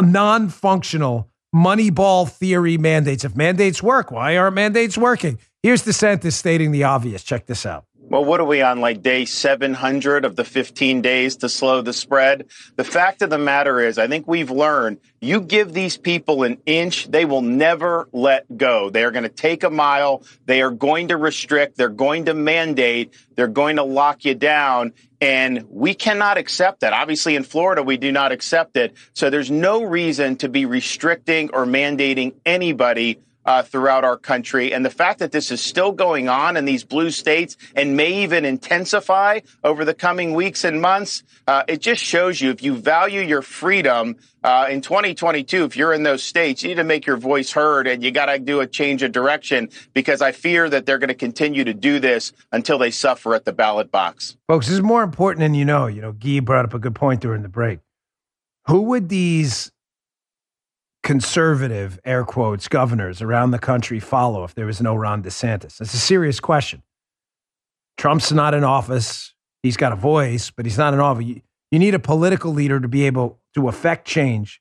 [0.00, 3.24] non functional Moneyball theory mandates.
[3.24, 5.38] If mandates work, why aren't mandates working?
[5.62, 7.22] Here's DeSantis stating the obvious.
[7.22, 7.84] Check this out.
[8.08, 11.92] Well, what are we on like day 700 of the 15 days to slow the
[11.92, 12.46] spread?
[12.76, 16.58] The fact of the matter is, I think we've learned you give these people an
[16.66, 18.90] inch, they will never let go.
[18.90, 20.22] They are going to take a mile.
[20.44, 21.76] They are going to restrict.
[21.76, 23.12] They're going to mandate.
[23.34, 24.92] They're going to lock you down.
[25.20, 26.92] And we cannot accept that.
[26.92, 28.94] Obviously, in Florida, we do not accept it.
[29.14, 34.74] So there's no reason to be restricting or mandating anybody uh, throughout our country.
[34.74, 38.22] And the fact that this is still going on in these blue states and may
[38.24, 42.74] even intensify over the coming weeks and months, uh, it just shows you if you
[42.74, 47.06] value your freedom uh, in 2022, if you're in those states, you need to make
[47.06, 50.68] your voice heard and you got to do a change of direction because I fear
[50.70, 54.36] that they're going to continue to do this until they suffer at the ballot box.
[54.46, 55.86] Folks, this is more important than you know.
[55.86, 57.80] You know, Guy brought up a good point during the break.
[58.68, 59.72] Who would these
[61.06, 65.80] conservative, air quotes, governors around the country follow if there was no Ron DeSantis?
[65.80, 66.82] It's a serious question.
[67.96, 69.32] Trump's not in office.
[69.62, 71.24] He's got a voice, but he's not in office.
[71.24, 74.60] You, you need a political leader to be able to affect change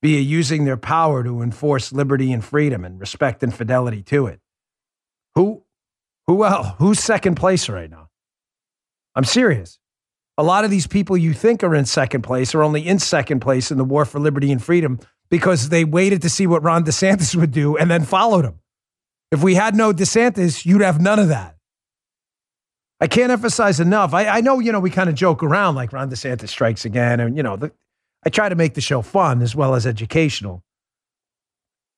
[0.00, 4.38] via using their power to enforce liberty and freedom and respect and fidelity to it.
[5.34, 5.64] Who,
[6.28, 6.68] who else?
[6.78, 8.10] Who's second place right now?
[9.16, 9.80] I'm serious.
[10.38, 13.40] A lot of these people you think are in second place are only in second
[13.40, 15.00] place in the war for liberty and freedom
[15.34, 18.60] because they waited to see what Ron DeSantis would do and then followed him.
[19.32, 21.56] If we had no DeSantis, you'd have none of that.
[23.00, 24.14] I can't emphasize enough.
[24.14, 27.18] I, I know, you know, we kind of joke around like Ron DeSantis strikes again.
[27.18, 27.72] And, you know, the,
[28.24, 30.62] I try to make the show fun as well as educational.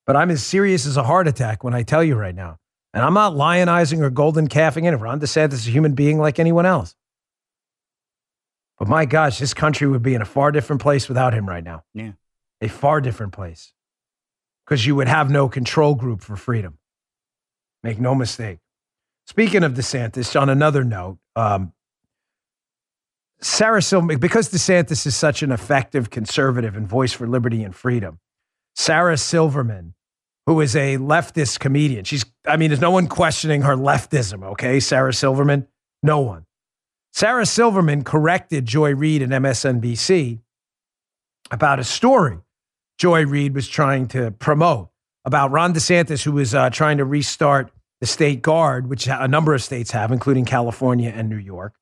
[0.07, 2.57] But I'm as serious as a heart attack when I tell you right now.
[2.95, 4.99] And I'm not lionizing or golden calfing in.
[4.99, 6.95] Ron DeSantis is a human being like anyone else.
[8.79, 11.63] But my gosh, this country would be in a far different place without him right
[11.63, 11.85] now.
[11.93, 12.13] Yeah
[12.61, 13.73] a far different place
[14.65, 16.79] because you would have no control group for freedom.
[17.83, 18.59] Make no mistake.
[19.27, 21.73] Speaking of DeSantis, on another note, um,
[23.41, 28.19] Sarah Silverman, because DeSantis is such an effective conservative and voice for liberty and freedom,
[28.75, 29.95] Sarah Silverman,
[30.47, 34.81] who is a leftist comedian, she's, I mean, there's no one questioning her leftism, okay?
[34.81, 35.67] Sarah Silverman,
[36.03, 36.47] no one.
[37.13, 40.41] Sarah Silverman corrected Joy Reid and MSNBC
[41.51, 42.39] about a story
[42.99, 44.91] Joy Reid was trying to promote
[45.25, 49.55] about Ron DeSantis, who was uh, trying to restart the state guard, which a number
[49.55, 51.75] of states have, including California and New York.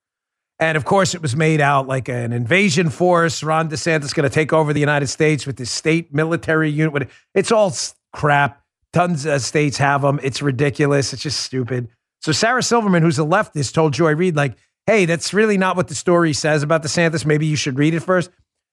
[0.61, 3.43] And of course, it was made out like an invasion force.
[3.43, 7.09] Ron DeSantis is going to take over the United States with this state military unit.
[7.35, 7.73] It's all
[8.13, 8.63] crap.
[8.93, 10.21] Tons of states have them.
[10.23, 11.13] It's ridiculous.
[11.13, 11.89] It's just stupid.
[12.23, 15.89] So Sarah Silverman, who's a leftist, told Joy Reid, like, hey, that's really not what
[15.89, 17.27] the story says about DeSantis.
[17.27, 18.31] Maybe you should read it first.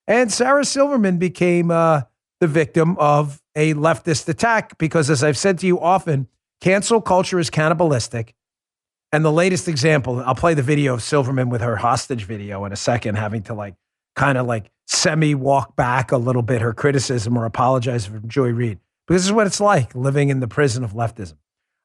[0.08, 2.02] And Sarah Silverman became uh,
[2.42, 6.28] the victim of a leftist attack because, as I've said to you often,
[6.60, 8.34] cancel culture is cannibalistic.
[9.14, 12.74] And the latest example, I'll play the video of Silverman with her hostage video in
[12.74, 13.76] a second, having to like
[14.16, 18.50] kind of like semi walk back a little bit her criticism or apologize for Joy
[18.50, 18.80] Reid.
[19.08, 21.36] Because this is what it's like living in the prison of leftism.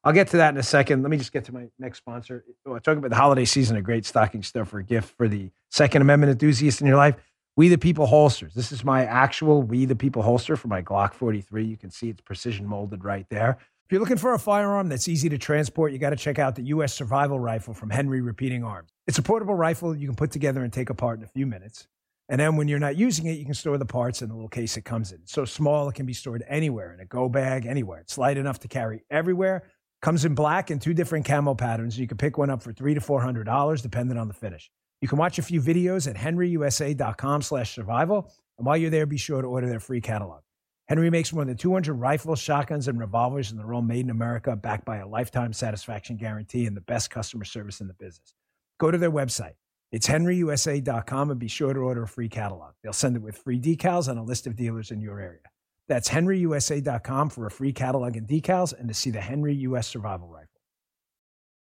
[0.03, 1.03] I'll get to that in a second.
[1.03, 2.45] Let me just get to my next sponsor.
[2.65, 6.31] Oh, talking about the holiday season, a great stocking stuffer gift for the Second Amendment
[6.31, 7.15] enthusiast in your life.
[7.57, 8.53] We the People holsters.
[8.53, 11.65] This is my actual We the People holster for my Glock 43.
[11.65, 13.57] You can see it's precision molded right there.
[13.83, 16.53] If you're looking for a firearm that's easy to transport, you got to check out
[16.53, 16.93] the U.S.
[16.93, 18.91] Survival Rifle from Henry Repeating Arms.
[19.07, 21.87] It's a portable rifle you can put together and take apart in a few minutes.
[22.29, 24.49] And then when you're not using it, you can store the parts in the little
[24.49, 25.21] case it comes in.
[25.23, 28.01] It's so small, it can be stored anywhere in a go bag, anywhere.
[28.01, 29.63] It's light enough to carry everywhere.
[30.03, 31.97] Comes in black and two different camo patterns.
[31.97, 34.69] You can pick one up for three to four hundred dollars, depending on the finish.
[35.01, 38.31] You can watch a few videos at henryusa.com slash survival.
[38.57, 40.41] and while you're there, be sure to order their free catalog.
[40.87, 44.55] Henry makes more than 200 rifles, shotguns, and revolvers, and they're all made in America,
[44.55, 48.33] backed by a lifetime satisfaction guarantee and the best customer service in the business.
[48.79, 49.55] Go to their website.
[49.91, 52.73] It's henryusa.com and be sure to order a free catalog.
[52.83, 55.39] They'll send it with free decals and a list of dealers in your area.
[55.87, 59.87] That's henryusa.com for a free catalog and decals and to see the Henry U.S.
[59.87, 60.46] Survival Rifle.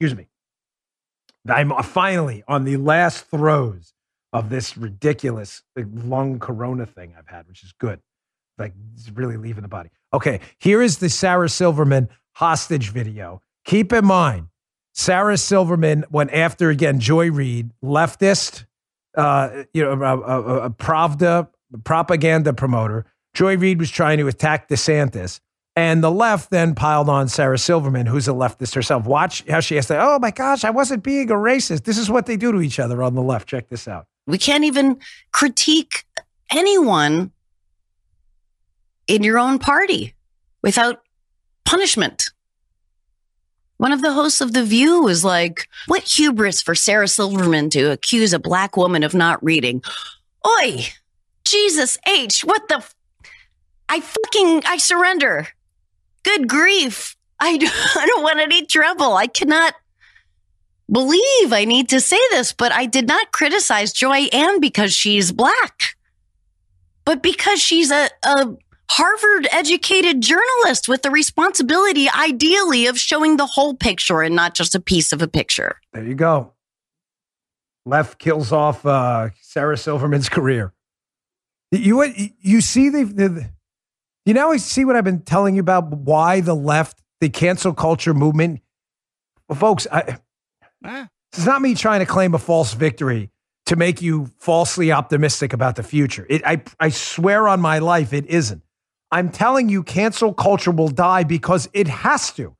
[0.00, 0.28] Excuse me.
[1.46, 3.92] I'm finally on the last throes
[4.32, 8.00] of this ridiculous lung corona thing I've had, which is good.
[8.56, 9.90] Like, it's really leaving the body.
[10.14, 13.42] Okay, here is the Sarah Silverman hostage video.
[13.66, 14.48] Keep in mind,
[14.94, 18.64] Sarah Silverman went after again Joy Reid, leftist,
[19.16, 21.48] uh, you know, a, a, a Pravda
[21.84, 23.04] propaganda promoter.
[23.34, 25.40] Joy Reid was trying to attack DeSantis.
[25.80, 29.06] And the left then piled on Sarah Silverman, who's a leftist herself.
[29.06, 31.84] Watch how she has to, oh my gosh, I wasn't being a racist.
[31.84, 33.48] This is what they do to each other on the left.
[33.48, 34.04] Check this out.
[34.26, 34.98] We can't even
[35.32, 36.04] critique
[36.52, 37.32] anyone
[39.06, 40.14] in your own party
[40.60, 41.00] without
[41.64, 42.26] punishment.
[43.78, 47.90] One of the hosts of The View was like, What hubris for Sarah Silverman to
[47.90, 49.82] accuse a black woman of not reading.
[50.46, 50.88] Oi,
[51.46, 52.76] Jesus H, what the?
[52.76, 52.94] F-
[53.88, 55.48] I fucking, I surrender.
[56.22, 57.16] Good grief.
[57.40, 59.14] I don't want any trouble.
[59.14, 59.74] I cannot
[60.90, 65.32] believe I need to say this, but I did not criticize Joy Ann because she's
[65.32, 65.96] black,
[67.04, 68.56] but because she's a, a
[68.90, 74.74] Harvard educated journalist with the responsibility, ideally, of showing the whole picture and not just
[74.74, 75.76] a piece of a picture.
[75.92, 76.54] There you go.
[77.86, 80.72] Left kills off uh, Sarah Silverman's career.
[81.70, 82.02] You
[82.40, 83.50] you see the, the
[84.30, 88.14] you now see what I've been telling you about why the left, the cancel culture
[88.14, 88.60] movement,
[89.48, 89.88] well, folks.
[89.90, 90.18] I,
[90.84, 91.08] ah.
[91.32, 93.30] This is not me trying to claim a false victory
[93.66, 96.26] to make you falsely optimistic about the future.
[96.28, 98.62] It, I, I swear on my life, it isn't.
[99.12, 102.56] I'm telling you, cancel culture will die because it has to.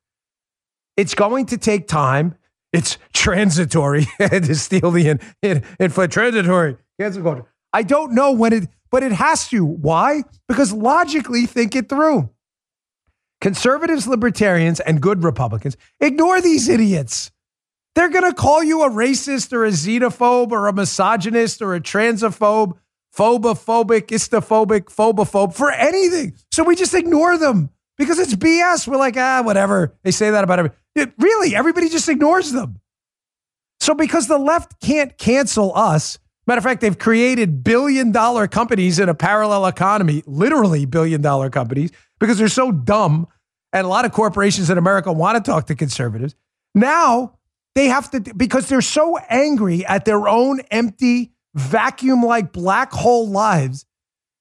[0.96, 2.36] It's going to take time.
[2.72, 7.46] It's transitory to steal the in, in, in for transitory cancel culture.
[7.72, 9.64] I don't know when it, but it has to.
[9.64, 10.24] Why?
[10.48, 12.30] Because logically, think it through.
[13.40, 17.30] Conservatives, libertarians, and good Republicans ignore these idiots.
[17.94, 21.80] They're going to call you a racist or a xenophobe or a misogynist or a
[21.80, 22.76] transphobe,
[23.16, 26.34] phobophobic, istophobic, phobophobe for anything.
[26.52, 28.86] So we just ignore them because it's BS.
[28.86, 29.94] We're like, ah, whatever.
[30.02, 30.70] They say that about every.
[30.94, 32.80] It, really, everybody just ignores them.
[33.80, 36.18] So because the left can't cancel us,
[36.50, 41.50] matter of fact, they've created billion dollar companies in a parallel economy, literally billion dollar
[41.50, 43.26] companies, because they're so dumb.
[43.72, 46.34] And a lot of corporations in America want to talk to conservatives.
[46.74, 47.38] Now
[47.74, 53.28] they have to, because they're so angry at their own empty, vacuum like black hole
[53.28, 53.86] lives.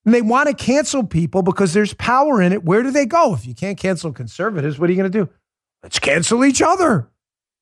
[0.05, 2.64] And they want to cancel people because there's power in it.
[2.64, 3.34] Where do they go?
[3.36, 5.30] If you can't cancel conservatives, what are you going to do?
[5.84, 7.10] Let's cancel each other.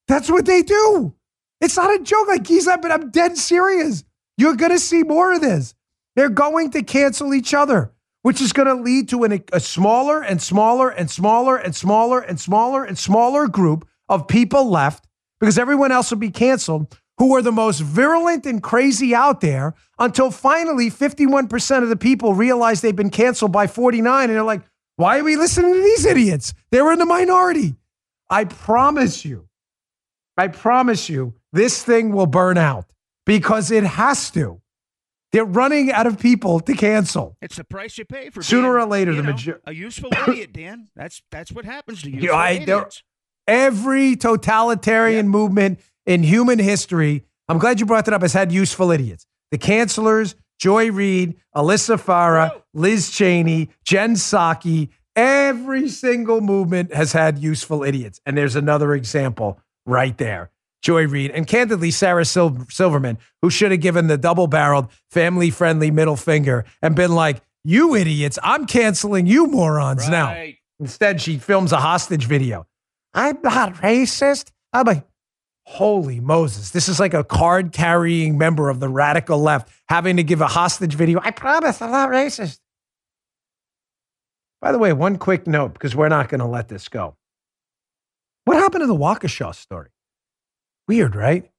[0.07, 1.13] That's what they do.
[1.59, 2.27] It's not a joke.
[2.27, 4.03] Like he's not, but I'm dead serious.
[4.37, 5.73] You're going to see more of this.
[6.15, 10.21] They're going to cancel each other, which is going to lead to an, a smaller
[10.21, 15.07] and smaller and smaller and smaller and smaller and smaller group of people left
[15.39, 19.73] because everyone else will be canceled who are the most virulent and crazy out there
[19.97, 24.61] until finally 51% of the people realize they've been canceled by 49 and they're like,
[24.97, 26.53] why are we listening to these idiots?
[26.71, 27.75] They were in the minority.
[28.29, 29.47] I promise you,
[30.37, 32.85] I promise you, this thing will burn out
[33.27, 34.59] because it has to.
[35.33, 37.37] They're running out of people to cancel.
[37.41, 40.09] It's the price you pay for Sooner being, or later, the know, major- a useful
[40.27, 40.87] idiot, Dan.
[40.95, 42.21] That's that's what happens to you.
[42.21, 42.89] You know, I- there-
[43.49, 48.91] Every totalitarian movement in human history, I'm glad you brought that up, has had useful
[48.91, 49.25] idiots.
[49.51, 57.37] The cancelers, Joy Reid, Alyssa Farah, Liz Cheney, Jen Psaki, every single movement has had
[57.39, 58.19] useful idiots.
[58.25, 60.51] And there's another example right there.
[60.81, 65.49] Joy Reid, and candidly, Sarah Sil- Silverman, who should have given the double barreled, family
[65.49, 70.29] friendly middle finger and been like, You idiots, I'm canceling you morons now.
[70.79, 72.67] Instead, she films a hostage video.
[73.13, 74.51] I'm not racist.
[74.73, 75.03] I'm like,
[75.65, 76.69] holy Moses.
[76.71, 80.47] This is like a card carrying member of the radical left having to give a
[80.47, 81.19] hostage video.
[81.23, 82.59] I promise I'm not racist.
[84.61, 87.15] By the way, one quick note because we're not going to let this go.
[88.45, 89.89] What happened to the Waukesha story?
[90.87, 91.49] Weird, right?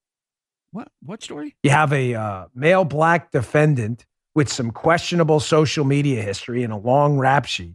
[0.71, 1.57] What what story?
[1.63, 6.77] You have a uh, male black defendant with some questionable social media history and a
[6.77, 7.75] long rap sheet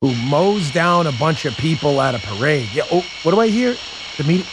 [0.00, 2.68] who mows down a bunch of people at a parade.
[2.74, 2.84] Yeah.
[2.90, 3.76] Oh, what do I hear?
[4.16, 4.46] The media.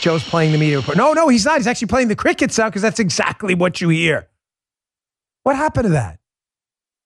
[0.00, 0.96] Joe's playing the media report.
[0.96, 1.56] No, no, he's not.
[1.56, 4.28] He's actually playing the cricket sound because that's exactly what you hear.
[5.42, 6.20] What happened to that?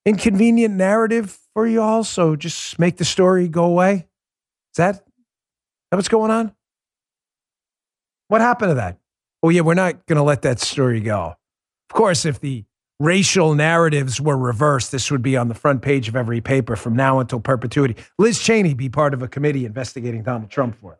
[0.04, 2.04] Inconvenient narrative for you all.
[2.04, 3.92] So just make the story go away.
[4.72, 5.00] Is that, is
[5.90, 6.54] that what's going on?
[8.32, 8.96] What happened to that?
[9.42, 11.34] Oh, yeah, we're not going to let that story go.
[11.90, 12.64] Of course, if the
[12.98, 16.96] racial narratives were reversed, this would be on the front page of every paper from
[16.96, 17.94] now until perpetuity.
[18.18, 20.98] Liz Cheney be part of a committee investigating Donald Trump for it.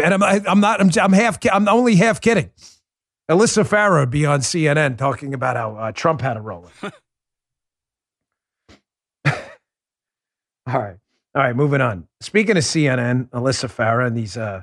[0.00, 2.52] And I'm, I'm not, I'm, I'm half, I'm only half kidding.
[3.28, 6.70] Alyssa Farah would be on CNN talking about how uh, Trump had a role.
[6.84, 6.92] All
[10.66, 10.98] right.
[11.34, 12.06] All right, moving on.
[12.20, 14.62] Speaking of CNN, Alyssa Farah and these uh,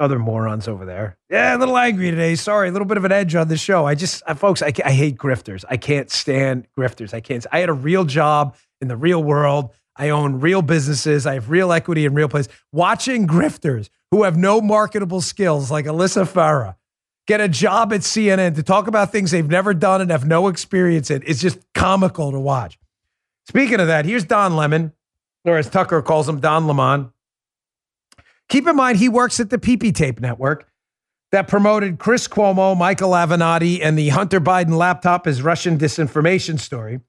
[0.00, 1.16] other morons over there.
[1.30, 2.34] Yeah, a little angry today.
[2.34, 3.86] Sorry, a little bit of an edge on the show.
[3.86, 5.64] I just, uh, folks, I, I hate grifters.
[5.68, 7.14] I can't stand grifters.
[7.14, 7.46] I can't.
[7.52, 9.70] I had a real job in the real world.
[9.96, 11.26] I own real businesses.
[11.26, 12.48] I have real equity in real place.
[12.72, 16.74] Watching grifters who have no marketable skills, like Alyssa Farah,
[17.26, 20.48] get a job at CNN to talk about things they've never done and have no
[20.48, 22.78] experience in, it's just comical to watch.
[23.46, 24.92] Speaking of that, here's Don Lemon,
[25.44, 27.12] or as Tucker calls him, Don Lemon.
[28.54, 30.68] Keep in mind, he works at the PP Tape Network
[31.32, 37.00] that promoted Chris Cuomo, Michael Avenatti, and the Hunter Biden laptop as Russian disinformation story.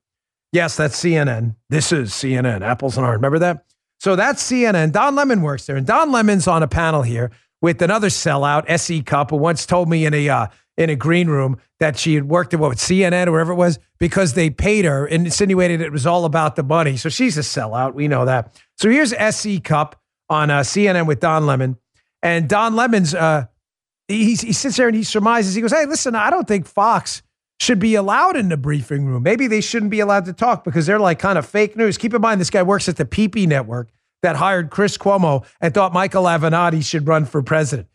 [0.52, 1.56] Yes, that's CNN.
[1.70, 3.20] This is CNN, apples and oranges.
[3.20, 3.64] Remember that?
[4.00, 4.92] So that's CNN.
[4.92, 5.76] Don Lemon works there.
[5.76, 7.30] And Don Lemon's on a panel here
[7.62, 11.28] with another sellout, SE Cupp, who once told me in a uh, in a green
[11.28, 14.84] room that she had worked at what CNN or wherever it was because they paid
[14.84, 16.98] her and insinuated it was all about the money.
[16.98, 17.94] So she's a sellout.
[17.94, 18.60] We know that.
[18.80, 21.78] So here's SE Cupp on uh, CNN with Don Lemon.
[22.22, 23.46] And Don Lemon's uh,
[24.08, 25.56] he, he sits there and he surmises.
[25.56, 27.22] He goes, "Hey, listen, I don't think Fox
[27.60, 29.24] should be allowed in the briefing room.
[29.24, 31.98] Maybe they shouldn't be allowed to talk because they're like kind of fake news.
[31.98, 33.90] Keep in mind, this guy works at the PP network
[34.22, 37.88] that hired Chris Cuomo and thought Michael Avenatti should run for president.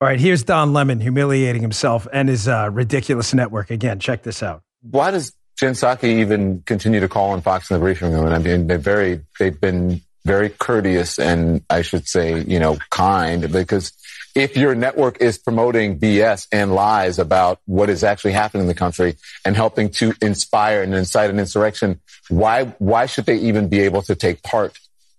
[0.00, 3.70] All right, here's Don Lemon humiliating himself and his uh, ridiculous network.
[3.70, 4.62] Again, check this out.
[4.80, 8.24] Why does Jen Psaki even continue to call on Fox in the briefing room?
[8.24, 12.78] And I mean, they're very, they've been very courteous and I should say, you know,
[12.90, 13.92] kind because
[14.34, 18.74] if your network is promoting BS and lies about what is actually happening in the
[18.74, 23.80] country and helping to inspire and incite an insurrection, why why should they even be
[23.80, 24.78] able to take part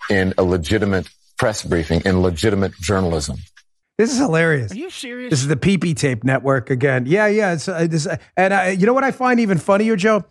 [0.10, 3.38] in a legitimate press briefing in legitimate journalism?
[3.98, 4.72] This is hilarious.
[4.72, 5.30] Are you serious?
[5.30, 7.06] This is the PP Tape Network again.
[7.06, 7.54] Yeah, yeah.
[7.54, 10.24] It's, uh, this, and uh, you know what I find even funnier, Joe?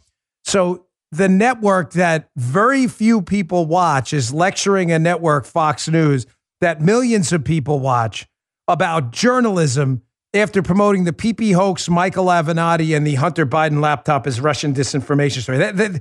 [0.44, 6.26] So the network that very few people watch is lecturing a network, Fox News,
[6.60, 8.26] that millions of people watch
[8.68, 10.02] about journalism
[10.32, 15.40] after promoting the PP hoax, Michael Avenatti, and the Hunter Biden laptop as Russian disinformation
[15.40, 15.58] story.
[15.58, 15.92] That, that,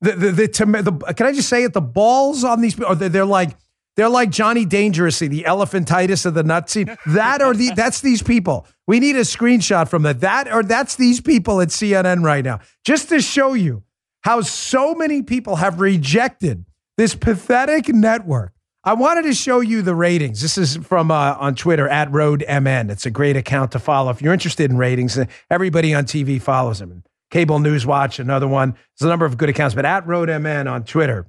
[0.00, 1.72] the, the, the, the, can I just say it?
[1.72, 3.56] The balls on these, or they're, like,
[3.96, 6.94] they're like Johnny Dangerously, the elephantitis of the nut scene.
[7.06, 8.66] That or the that's these people.
[8.86, 10.20] We need a screenshot from that.
[10.20, 12.60] That or that's these people at CNN right now.
[12.84, 13.82] Just to show you
[14.28, 16.66] how so many people have rejected
[16.98, 18.52] this pathetic network.
[18.84, 20.42] I wanted to show you the ratings.
[20.42, 22.90] This is from uh, on Twitter at RoadMN.
[22.90, 25.18] It's a great account to follow if you're interested in ratings.
[25.50, 27.04] Everybody on TV follows him.
[27.30, 28.72] Cable News Watch, another one.
[28.72, 31.26] There's a number of good accounts, but at RoadMN on Twitter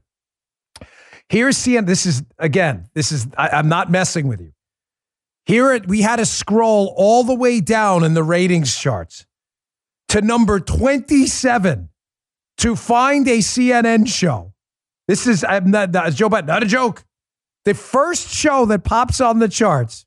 [1.30, 1.86] Here's CNN.
[1.86, 4.52] This is, again, this is, I, I'm not messing with you.
[5.46, 9.26] Here it, we had to scroll all the way down in the ratings charts
[10.10, 11.89] to number 27
[12.60, 14.54] to find a CNN show.
[15.08, 17.04] This is, I'm not, not Joe Biden, not a joke.
[17.66, 20.06] The first show that pops on the charts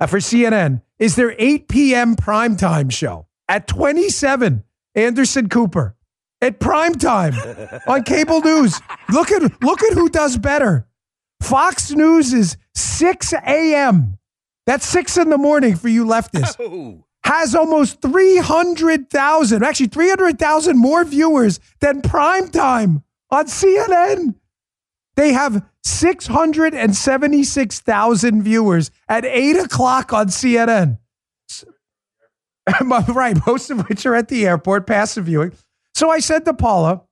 [0.00, 2.16] uh, for CNN is their 8 p.m.
[2.16, 4.64] primetime show at 27.
[4.94, 5.96] Anderson Cooper
[6.40, 7.34] at prime time
[7.86, 8.80] on cable news.
[9.12, 10.88] Look at look at who does better.
[11.40, 14.18] Fox News is 6 a.m.
[14.66, 16.56] That's six in the morning for you leftists.
[16.58, 17.04] Oh.
[17.30, 24.34] Has almost 300,000, actually 300,000 more viewers than prime time on CNN.
[25.14, 30.98] They have 676,000 viewers at 8 o'clock on CNN.
[33.14, 35.52] right, most of which are at the airport, passive viewing.
[35.94, 37.02] So I said to Paula,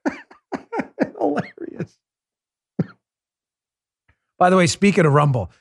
[1.19, 1.97] Hilarious.
[4.37, 5.51] By the way, speaking of Rumble,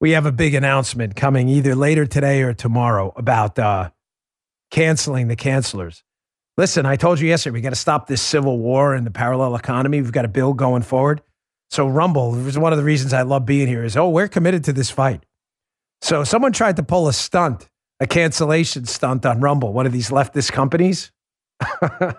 [0.00, 3.90] we have a big announcement coming either later today or tomorrow about uh,
[4.70, 6.02] canceling the cancelers.
[6.56, 9.54] Listen, I told you yesterday, we got to stop this civil war and the parallel
[9.54, 10.00] economy.
[10.00, 11.22] We've got a bill going forward.
[11.68, 14.64] So, Rumble, is one of the reasons I love being here is, oh, we're committed
[14.64, 15.26] to this fight.
[16.00, 17.68] So, someone tried to pull a stunt,
[18.00, 21.10] a cancellation stunt on Rumble, one of these leftist companies.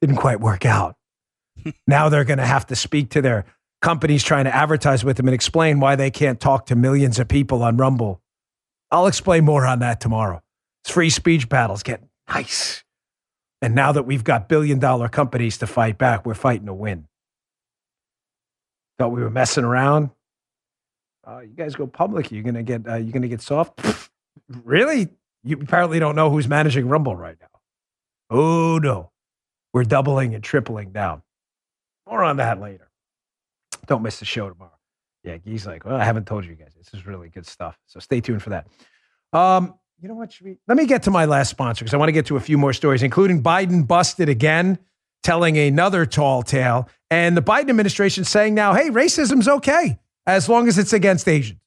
[0.00, 0.96] Didn't quite work out.
[1.86, 3.44] now they're going to have to speak to their
[3.82, 7.28] companies trying to advertise with them and explain why they can't talk to millions of
[7.28, 8.20] people on Rumble.
[8.90, 10.42] I'll explain more on that tomorrow.
[10.82, 12.82] It's free speech battles get nice.
[13.62, 17.06] And now that we've got billion dollar companies to fight back, we're fighting to win.
[18.98, 20.10] Thought we were messing around.
[21.26, 23.80] Uh, you guys go public, you're gonna get uh, you're gonna get soft.
[24.64, 25.08] really?
[25.42, 27.49] You apparently don't know who's managing Rumble right now.
[28.30, 29.10] Oh, no.
[29.72, 31.22] We're doubling and tripling down.
[32.08, 32.88] More on that later.
[33.86, 34.70] Don't miss the show tomorrow.
[35.24, 36.72] Yeah, he's like, well, I haven't told you guys.
[36.76, 37.78] This is really good stuff.
[37.86, 38.66] So stay tuned for that.
[39.32, 40.34] Um, you know what?
[40.42, 42.40] We, let me get to my last sponsor because I want to get to a
[42.40, 44.78] few more stories, including Biden busted again,
[45.22, 50.68] telling another tall tale, and the Biden administration saying now, hey, racism's okay as long
[50.68, 51.60] as it's against Asians.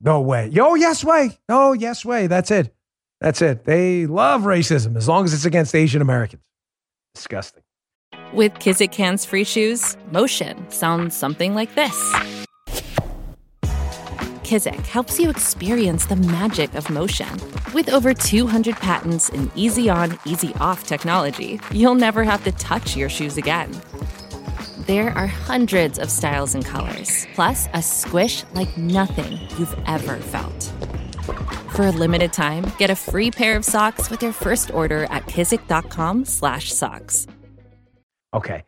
[0.00, 0.46] No way.
[0.48, 1.36] Yo, yes way.
[1.48, 2.28] Oh, yes way.
[2.28, 2.72] That's it.
[3.20, 3.64] That's it.
[3.64, 6.42] They love racism as long as it's against Asian Americans.
[7.14, 7.62] Disgusting.
[8.32, 11.94] With Kizik hands free shoes, motion sounds something like this.
[14.44, 17.28] Kizik helps you experience the magic of motion.
[17.74, 22.96] With over 200 patents and easy on, easy off technology, you'll never have to touch
[22.96, 23.70] your shoes again.
[24.86, 30.72] There are hundreds of styles and colors, plus a squish like nothing you've ever felt.
[31.72, 35.26] For a limited time, get a free pair of socks with your first order at
[35.26, 37.26] kizik.com slash socks.
[38.34, 38.64] Okay.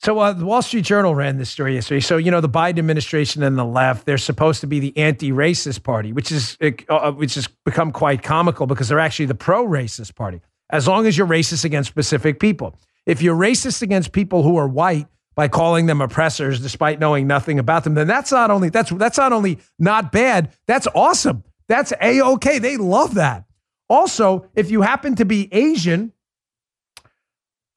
[0.00, 2.00] So uh, the Wall Street Journal ran this story yesterday.
[2.00, 5.82] So, you know, the Biden administration and the left, they're supposed to be the anti-racist
[5.82, 10.14] party, which is uh, uh which has become quite comical because they're actually the pro-racist
[10.14, 10.40] party.
[10.70, 12.76] As long as you're racist against specific people.
[13.06, 17.58] If you're racist against people who are white by calling them oppressors despite knowing nothing
[17.58, 21.42] about them, then that's not only that's that's not only not bad, that's awesome.
[21.68, 22.58] That's a okay.
[22.58, 23.44] They love that.
[23.88, 26.12] Also, if you happen to be Asian,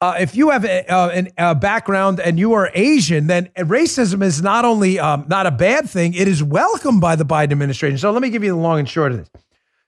[0.00, 4.42] uh, if you have a, uh, a background and you are Asian, then racism is
[4.42, 7.98] not only um, not a bad thing; it is welcomed by the Biden administration.
[7.98, 9.30] So let me give you the long and short of this.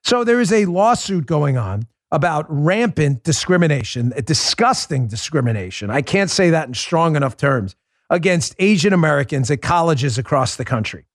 [0.03, 5.91] So there is a lawsuit going on about rampant discrimination, disgusting discrimination.
[5.91, 7.75] I can't say that in strong enough terms
[8.11, 11.07] against Asian Americans at colleges across the country.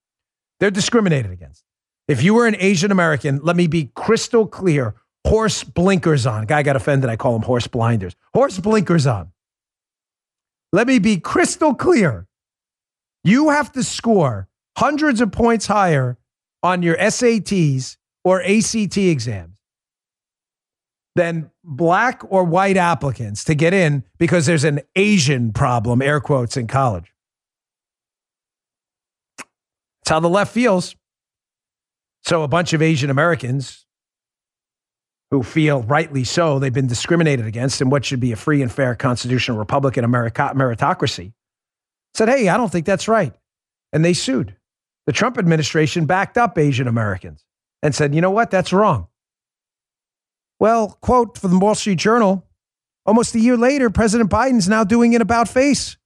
[0.58, 1.64] They're discriminated against.
[2.10, 6.44] If you were an Asian American, let me be crystal clear horse blinkers on.
[6.44, 7.08] Guy got offended.
[7.08, 8.16] I call them horse blinders.
[8.34, 9.30] Horse blinkers on.
[10.72, 12.26] Let me be crystal clear.
[13.22, 16.18] You have to score hundreds of points higher
[16.64, 19.54] on your SATs or ACT exams
[21.14, 26.56] than black or white applicants to get in because there's an Asian problem, air quotes,
[26.56, 27.14] in college.
[29.38, 30.96] That's how the left feels.
[32.24, 33.86] So a bunch of Asian Americans
[35.30, 38.70] who feel rightly so they've been discriminated against in what should be a free and
[38.70, 41.32] fair constitutional Republican meritocracy
[42.14, 43.32] said, Hey, I don't think that's right.
[43.92, 44.56] And they sued.
[45.06, 47.44] The Trump administration backed up Asian Americans
[47.82, 48.50] and said, You know what?
[48.50, 49.06] That's wrong.
[50.58, 52.46] Well, quote from the Wall Street Journal
[53.06, 55.96] almost a year later, President Biden's now doing an about face.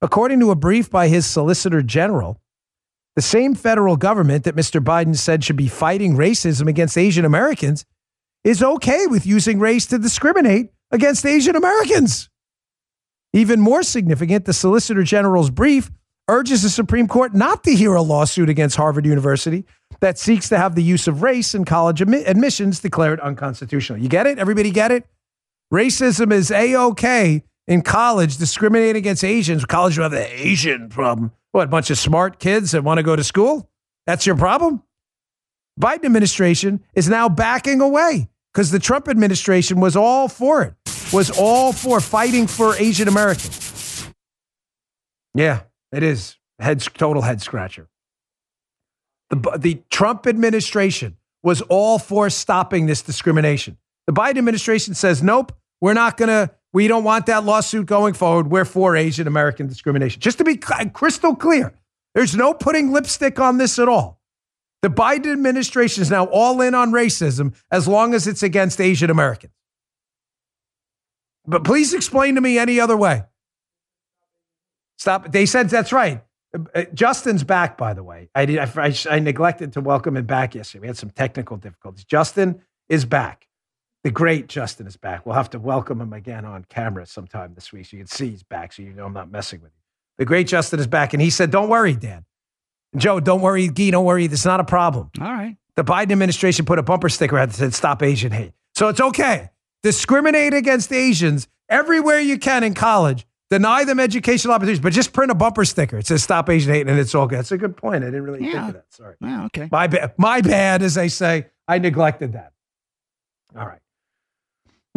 [0.00, 2.40] According to a brief by his Solicitor General,
[3.18, 4.80] the same federal government that Mr.
[4.80, 7.84] Biden said should be fighting racism against Asian Americans
[8.44, 12.30] is okay with using race to discriminate against Asian Americans.
[13.32, 15.90] Even more significant, the Solicitor General's brief
[16.28, 19.64] urges the Supreme Court not to hear a lawsuit against Harvard University
[19.98, 23.98] that seeks to have the use of race in college admissions declared unconstitutional.
[23.98, 24.38] You get it?
[24.38, 25.08] Everybody get it?
[25.74, 29.64] Racism is A OK in college, discriminating against Asians.
[29.64, 31.32] College will have the Asian problem.
[31.52, 33.70] What, a bunch of smart kids that want to go to school?
[34.06, 34.82] That's your problem?
[35.80, 40.74] Biden administration is now backing away because the Trump administration was all for it,
[41.12, 44.08] was all for fighting for Asian Americans.
[45.34, 46.36] Yeah, it is.
[46.58, 47.88] Head, total head scratcher.
[49.30, 53.78] The, the Trump administration was all for stopping this discrimination.
[54.06, 58.14] The Biden administration says, nope, we're not going to, we don't want that lawsuit going
[58.14, 58.52] forward.
[58.52, 60.20] We're for Asian American discrimination.
[60.20, 61.74] Just to be crystal clear,
[62.14, 64.20] there's no putting lipstick on this at all.
[64.82, 69.10] The Biden administration is now all in on racism as long as it's against Asian
[69.10, 69.54] Americans.
[71.48, 73.24] But please explain to me any other way.
[74.98, 75.32] Stop.
[75.32, 76.22] They said that's right.
[76.54, 78.30] Uh, Justin's back, by the way.
[78.36, 80.82] I, did, I, I, neglected to welcome him back yesterday.
[80.82, 82.04] We had some technical difficulties.
[82.04, 83.47] Justin is back.
[84.08, 85.26] The great Justin is back.
[85.26, 88.30] We'll have to welcome him again on camera sometime this week so you can see
[88.30, 89.82] he's back so you know I'm not messing with you.
[90.16, 91.12] The great Justin is back.
[91.12, 92.24] And he said, Don't worry, Dan.
[92.96, 93.68] Joe, don't worry.
[93.68, 94.24] Gee, don't worry.
[94.24, 95.10] It's not a problem.
[95.20, 95.58] All right.
[95.76, 98.54] The Biden administration put a bumper sticker out that said, Stop Asian hate.
[98.74, 99.50] So it's okay.
[99.82, 105.30] Discriminate against Asians everywhere you can in college deny them educational opportunities, but just print
[105.30, 105.98] a bumper sticker.
[105.98, 107.40] It says "Stop Asian Hate," and it's all good.
[107.40, 108.04] That's a good point.
[108.04, 108.52] I didn't really yeah.
[108.52, 108.84] think of that.
[108.90, 109.16] Sorry.
[109.20, 109.44] Yeah.
[109.46, 109.68] Okay.
[109.70, 110.14] My bad.
[110.16, 111.46] My bad, as they say.
[111.66, 112.52] I neglected that.
[113.56, 113.80] All right.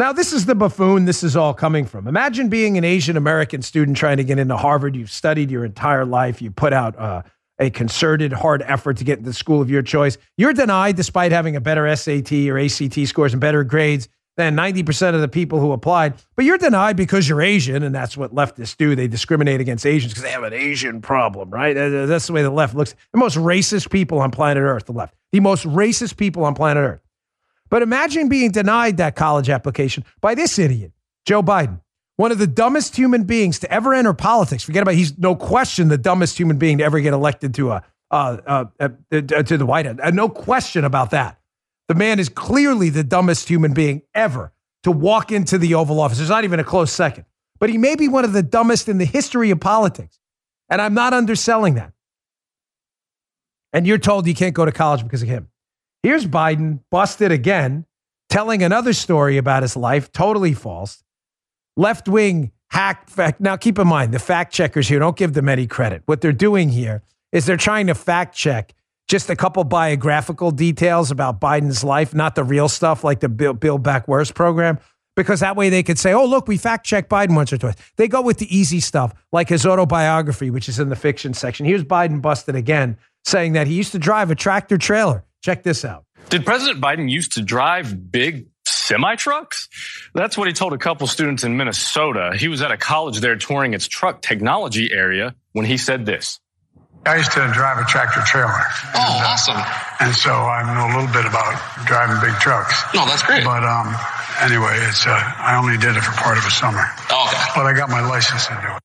[0.02, 2.08] Now, this is the buffoon this is all coming from.
[2.08, 4.96] Imagine being an Asian American student trying to get into Harvard.
[4.96, 6.42] You've studied your entire life.
[6.42, 7.22] You put out uh,
[7.60, 10.18] a concerted, hard effort to get into the school of your choice.
[10.40, 15.14] You're denied despite having a better SAT or ACT scores and better grades than 90%
[15.14, 16.16] of the people who applied.
[16.36, 18.96] But you're denied because you're Asian, and that's what leftists do.
[18.96, 21.74] They discriminate against Asians because they have an Asian problem, right?
[21.76, 22.96] That's the way the left looks.
[23.14, 25.14] The most racist people on planet Earth, the left.
[25.32, 27.02] The most racist people on planet Earth.
[27.72, 30.92] But imagine being denied that college application by this idiot,
[31.26, 31.80] Joe Biden,
[32.18, 34.64] one of the dumbest human beings to ever enter politics.
[34.64, 37.84] Forget about he's no question the dumbest human being to ever get elected to a
[38.12, 39.98] uh, uh, uh, to the White House.
[40.14, 41.40] no question about that.
[41.88, 44.52] The man is clearly the dumbest human being ever
[44.84, 46.18] to walk into the Oval Office.
[46.18, 47.24] There's not even a close second.
[47.58, 50.20] But he may be one of the dumbest in the history of politics.
[50.70, 51.94] And I'm not underselling that.
[53.72, 55.51] And you're told you can't go to college because of him.
[56.04, 57.86] Here's Biden busted again,
[58.30, 61.04] telling another story about his life, totally false.
[61.78, 63.40] Left wing hack fact.
[63.40, 66.02] Now, keep in mind, the fact checkers here don't give them any credit.
[66.06, 68.74] What they're doing here is they're trying to fact check
[69.08, 73.84] just a couple biographical details about Biden's life, not the real stuff like the Build
[73.84, 74.80] Back Worse program,
[75.16, 77.76] because that way they could say, oh, look, we fact checked Biden once or twice.
[77.98, 81.66] They go with the easy stuff, like his autobiography, which is in the fiction section.
[81.66, 85.26] Here's Biden busted again, saying that he used to drive a tractor trailer.
[85.42, 86.06] Check this out.
[86.30, 89.68] Did President Biden used to drive big semi trucks?
[90.14, 92.34] That's what he told a couple students in Minnesota.
[92.38, 96.40] He was at a college there touring its truck technology area when he said this.
[97.04, 98.54] I used to drive a tractor trailer.
[98.94, 99.58] Oh, and, uh, awesome.
[100.00, 102.78] And so I know a little bit about driving big trucks.
[102.94, 103.44] No, that's great.
[103.44, 103.90] But um,
[104.40, 106.86] anyway, it's uh, I only did it for part of a summer.
[107.10, 107.42] Oh, okay.
[107.56, 108.82] But I got my license to do it.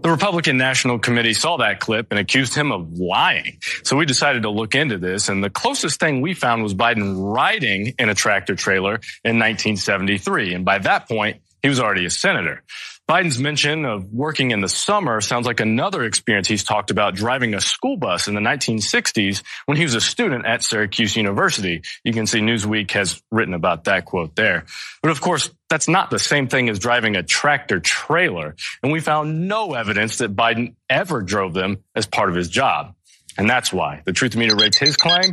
[0.00, 3.58] The Republican National Committee saw that clip and accused him of lying.
[3.82, 5.28] So we decided to look into this.
[5.28, 10.54] And the closest thing we found was Biden riding in a tractor trailer in 1973.
[10.54, 12.62] And by that point, he was already a senator.
[13.08, 17.54] Biden's mention of working in the summer sounds like another experience he's talked about driving
[17.54, 21.80] a school bus in the 1960s when he was a student at Syracuse University.
[22.04, 24.66] You can see Newsweek has written about that quote there.
[25.00, 28.56] But of course, that's not the same thing as driving a tractor trailer.
[28.82, 32.94] And we found no evidence that Biden ever drove them as part of his job.
[33.38, 35.32] And that's why the truth meter rates his claim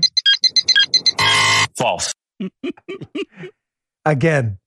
[1.76, 2.14] false.
[4.06, 4.60] Again,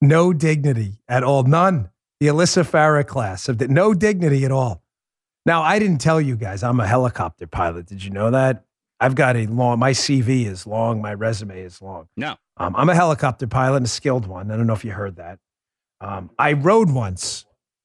[0.00, 1.44] no dignity at all.
[1.44, 1.90] None
[2.20, 4.82] the Alyssa Farah class of the, no dignity at all.
[5.46, 7.86] Now, I didn't tell you guys I'm a helicopter pilot.
[7.86, 8.64] Did you know that?
[9.00, 12.08] I've got a long, my CV is long, my resume is long.
[12.16, 12.34] No.
[12.56, 14.50] Um, I'm a helicopter pilot and a skilled one.
[14.50, 15.38] I don't know if you heard that.
[16.00, 17.44] Um, I rode once.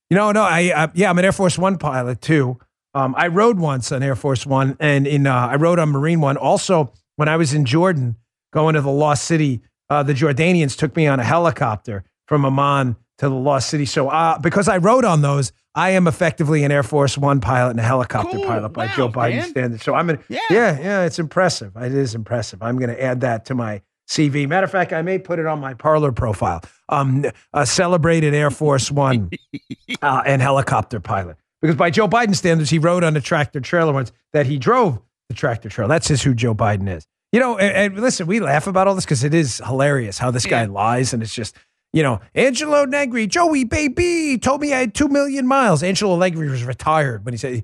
[0.09, 2.59] You know, no, I, yeah, I'm an Air Force One pilot too.
[2.95, 6.21] Um, I rode once on Air Force One, and in uh, I rode on Marine
[6.21, 6.37] One.
[6.37, 8.15] Also, when I was in Jordan,
[8.51, 12.95] going to the Lost City, uh, the Jordanians took me on a helicopter from Amman
[13.23, 13.85] to the Lost City.
[13.85, 17.71] So uh, because I rode on those, I am effectively an Air Force One pilot
[17.71, 18.45] and a helicopter Cool.
[18.45, 19.49] pilot by Wow, Joe Biden man.
[19.49, 19.83] standards.
[19.83, 20.39] So I'm gonna, Yeah.
[20.49, 21.75] yeah, yeah, it's impressive.
[21.75, 22.61] It is impressive.
[22.61, 24.47] I'm going to add that to my CV.
[24.47, 26.61] Matter of fact, I may put it on my Parler profile.
[26.89, 29.31] Um, a celebrated Air Force One
[30.01, 31.37] uh, and helicopter pilot.
[31.61, 34.99] Because by Joe Biden standards, he rode on a tractor trailer once that he drove
[35.29, 35.87] the tractor trailer.
[35.87, 37.07] That's just who Joe Biden is.
[37.31, 40.29] You know, and, and listen, we laugh about all this because it is hilarious how
[40.29, 41.55] this guy lies, and it's just,
[41.93, 45.83] you know, Angelo Negri, Joey baby, told me I had two million miles.
[45.83, 47.63] Angelo Negri was retired when he said,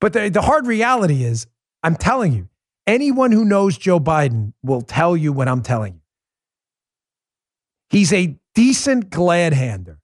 [0.00, 1.48] but the, the hard reality is,
[1.82, 2.48] I'm telling you,
[2.86, 6.00] anyone who knows Joe Biden will tell you what I'm telling you.
[7.90, 9.98] He's a decent glad hander.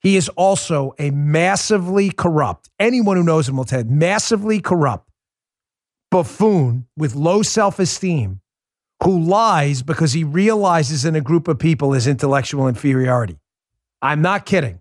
[0.00, 5.08] He is also a massively corrupt, anyone who knows him will tell you, massively corrupt
[6.10, 8.40] buffoon with low self esteem
[9.04, 13.38] who lies because he realizes in a group of people his intellectual inferiority.
[14.00, 14.80] I'm not kidding.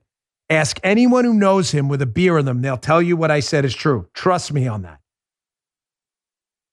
[0.49, 3.39] Ask anyone who knows him with a beer in them, they'll tell you what I
[3.39, 4.07] said is true.
[4.13, 4.99] Trust me on that.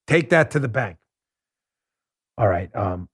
[0.07, 0.97] Take that to the bank.
[2.37, 2.73] All right.
[2.75, 3.07] Um,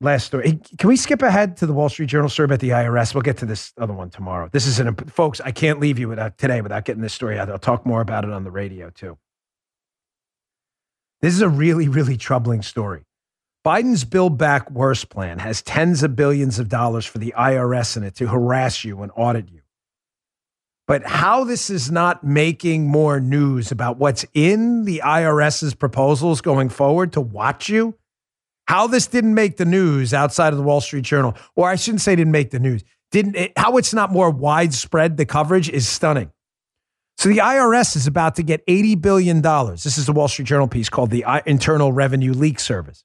[0.00, 0.60] last story.
[0.78, 3.14] Can we skip ahead to the Wall Street Journal story about the IRS?
[3.14, 4.48] We'll get to this other one tomorrow.
[4.52, 5.40] This is an folks.
[5.40, 7.50] I can't leave you without today without getting this story out.
[7.50, 9.18] I'll talk more about it on the radio too.
[11.20, 13.04] This is a really, really troubling story.
[13.64, 18.02] Biden's Build Back Worse plan has tens of billions of dollars for the IRS in
[18.02, 19.62] it to harass you and audit you.
[20.86, 26.68] But how this is not making more news about what's in the IRS's proposals going
[26.68, 27.94] forward to watch you,
[28.66, 32.02] how this didn't make the news outside of the Wall Street Journal, or I shouldn't
[32.02, 35.88] say didn't make the news, didn't it, how it's not more widespread, the coverage is
[35.88, 36.30] stunning.
[37.16, 39.40] So the IRS is about to get $80 billion.
[39.40, 43.04] This is the Wall Street Journal piece called the Internal Revenue Leak Service.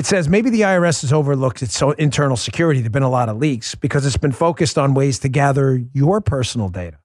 [0.00, 2.80] It says maybe the IRS has overlooked its internal security.
[2.80, 5.84] There have been a lot of leaks because it's been focused on ways to gather
[5.92, 6.96] your personal data.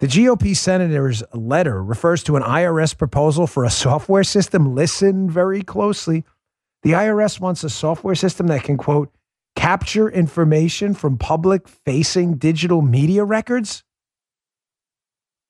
[0.00, 4.74] The GOP senator's letter refers to an IRS proposal for a software system.
[4.74, 6.24] Listen very closely.
[6.84, 9.12] The IRS wants a software system that can, quote,
[9.54, 13.84] capture information from public facing digital media records.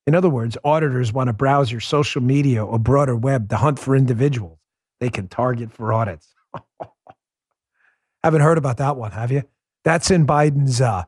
[0.05, 3.78] In other words, auditors want to browse your social media or broader web to hunt
[3.78, 4.59] for individuals
[5.05, 6.33] they can target for audits.
[8.25, 9.43] Haven't heard about that one, have you?
[9.85, 11.05] That's in Biden's uh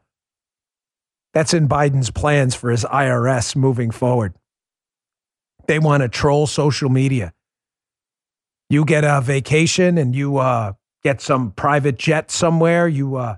[1.32, 4.34] that's in Biden's plans for his IRS moving forward.
[5.66, 7.32] They want to troll social media.
[8.68, 13.36] You get a vacation and you uh get some private jet somewhere, you uh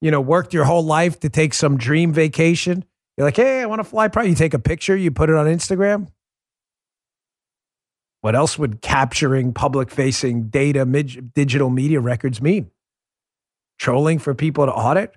[0.00, 2.84] you know, worked your whole life to take some dream vacation.
[3.16, 5.36] You're like, "Hey, I want to fly private." You take a picture, you put it
[5.36, 6.08] on Instagram.
[8.20, 12.70] What else would capturing public facing data, mid- digital media records mean?
[13.78, 15.14] Trolling for people to audit?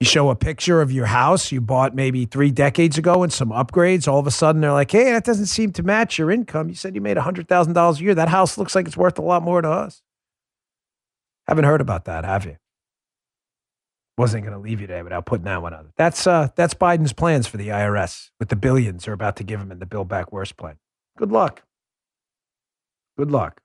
[0.00, 3.50] You show a picture of your house you bought maybe three decades ago and some
[3.50, 4.08] upgrades.
[4.08, 6.70] All of a sudden, they're like, hey, that doesn't seem to match your income.
[6.70, 8.14] You said you made $100,000 a year.
[8.14, 10.02] That house looks like it's worth a lot more to us.
[11.46, 12.56] Haven't heard about that, have you?
[14.16, 15.92] Wasn't going to leave you today without putting that one on.
[15.96, 19.60] That's, uh, that's Biden's plans for the IRS with the billions they're about to give
[19.60, 20.76] him in the Build Back Worse plan.
[21.16, 21.62] Good luck.
[23.18, 23.60] Good luck.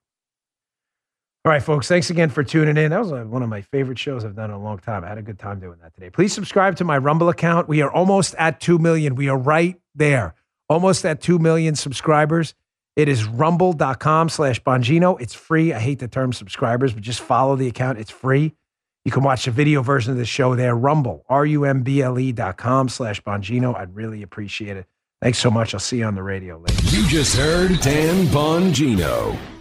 [1.46, 1.88] All right, folks.
[1.88, 2.90] Thanks again for tuning in.
[2.90, 5.04] That was uh, one of my favorite shows I've done in a long time.
[5.04, 6.10] I had a good time doing that today.
[6.10, 7.68] Please subscribe to my Rumble account.
[7.68, 9.14] We are almost at 2 million.
[9.14, 10.34] We are right there.
[10.70, 12.56] Almost at 2 million subscribers.
[12.96, 15.22] It is rumble.com slash Bongino.
[15.22, 15.72] It's free.
[15.72, 18.00] I hate the term subscribers, but just follow the account.
[18.00, 18.56] It's free.
[19.04, 20.76] You can watch the video version of the show there.
[20.76, 23.76] Rumble, R-U-M-B-L-E dot com slash Bongino.
[23.76, 24.88] I'd really appreciate it.
[25.26, 25.74] Thanks so much.
[25.74, 26.96] I'll see you on the radio later.
[26.96, 29.55] You just heard Dan Bongino.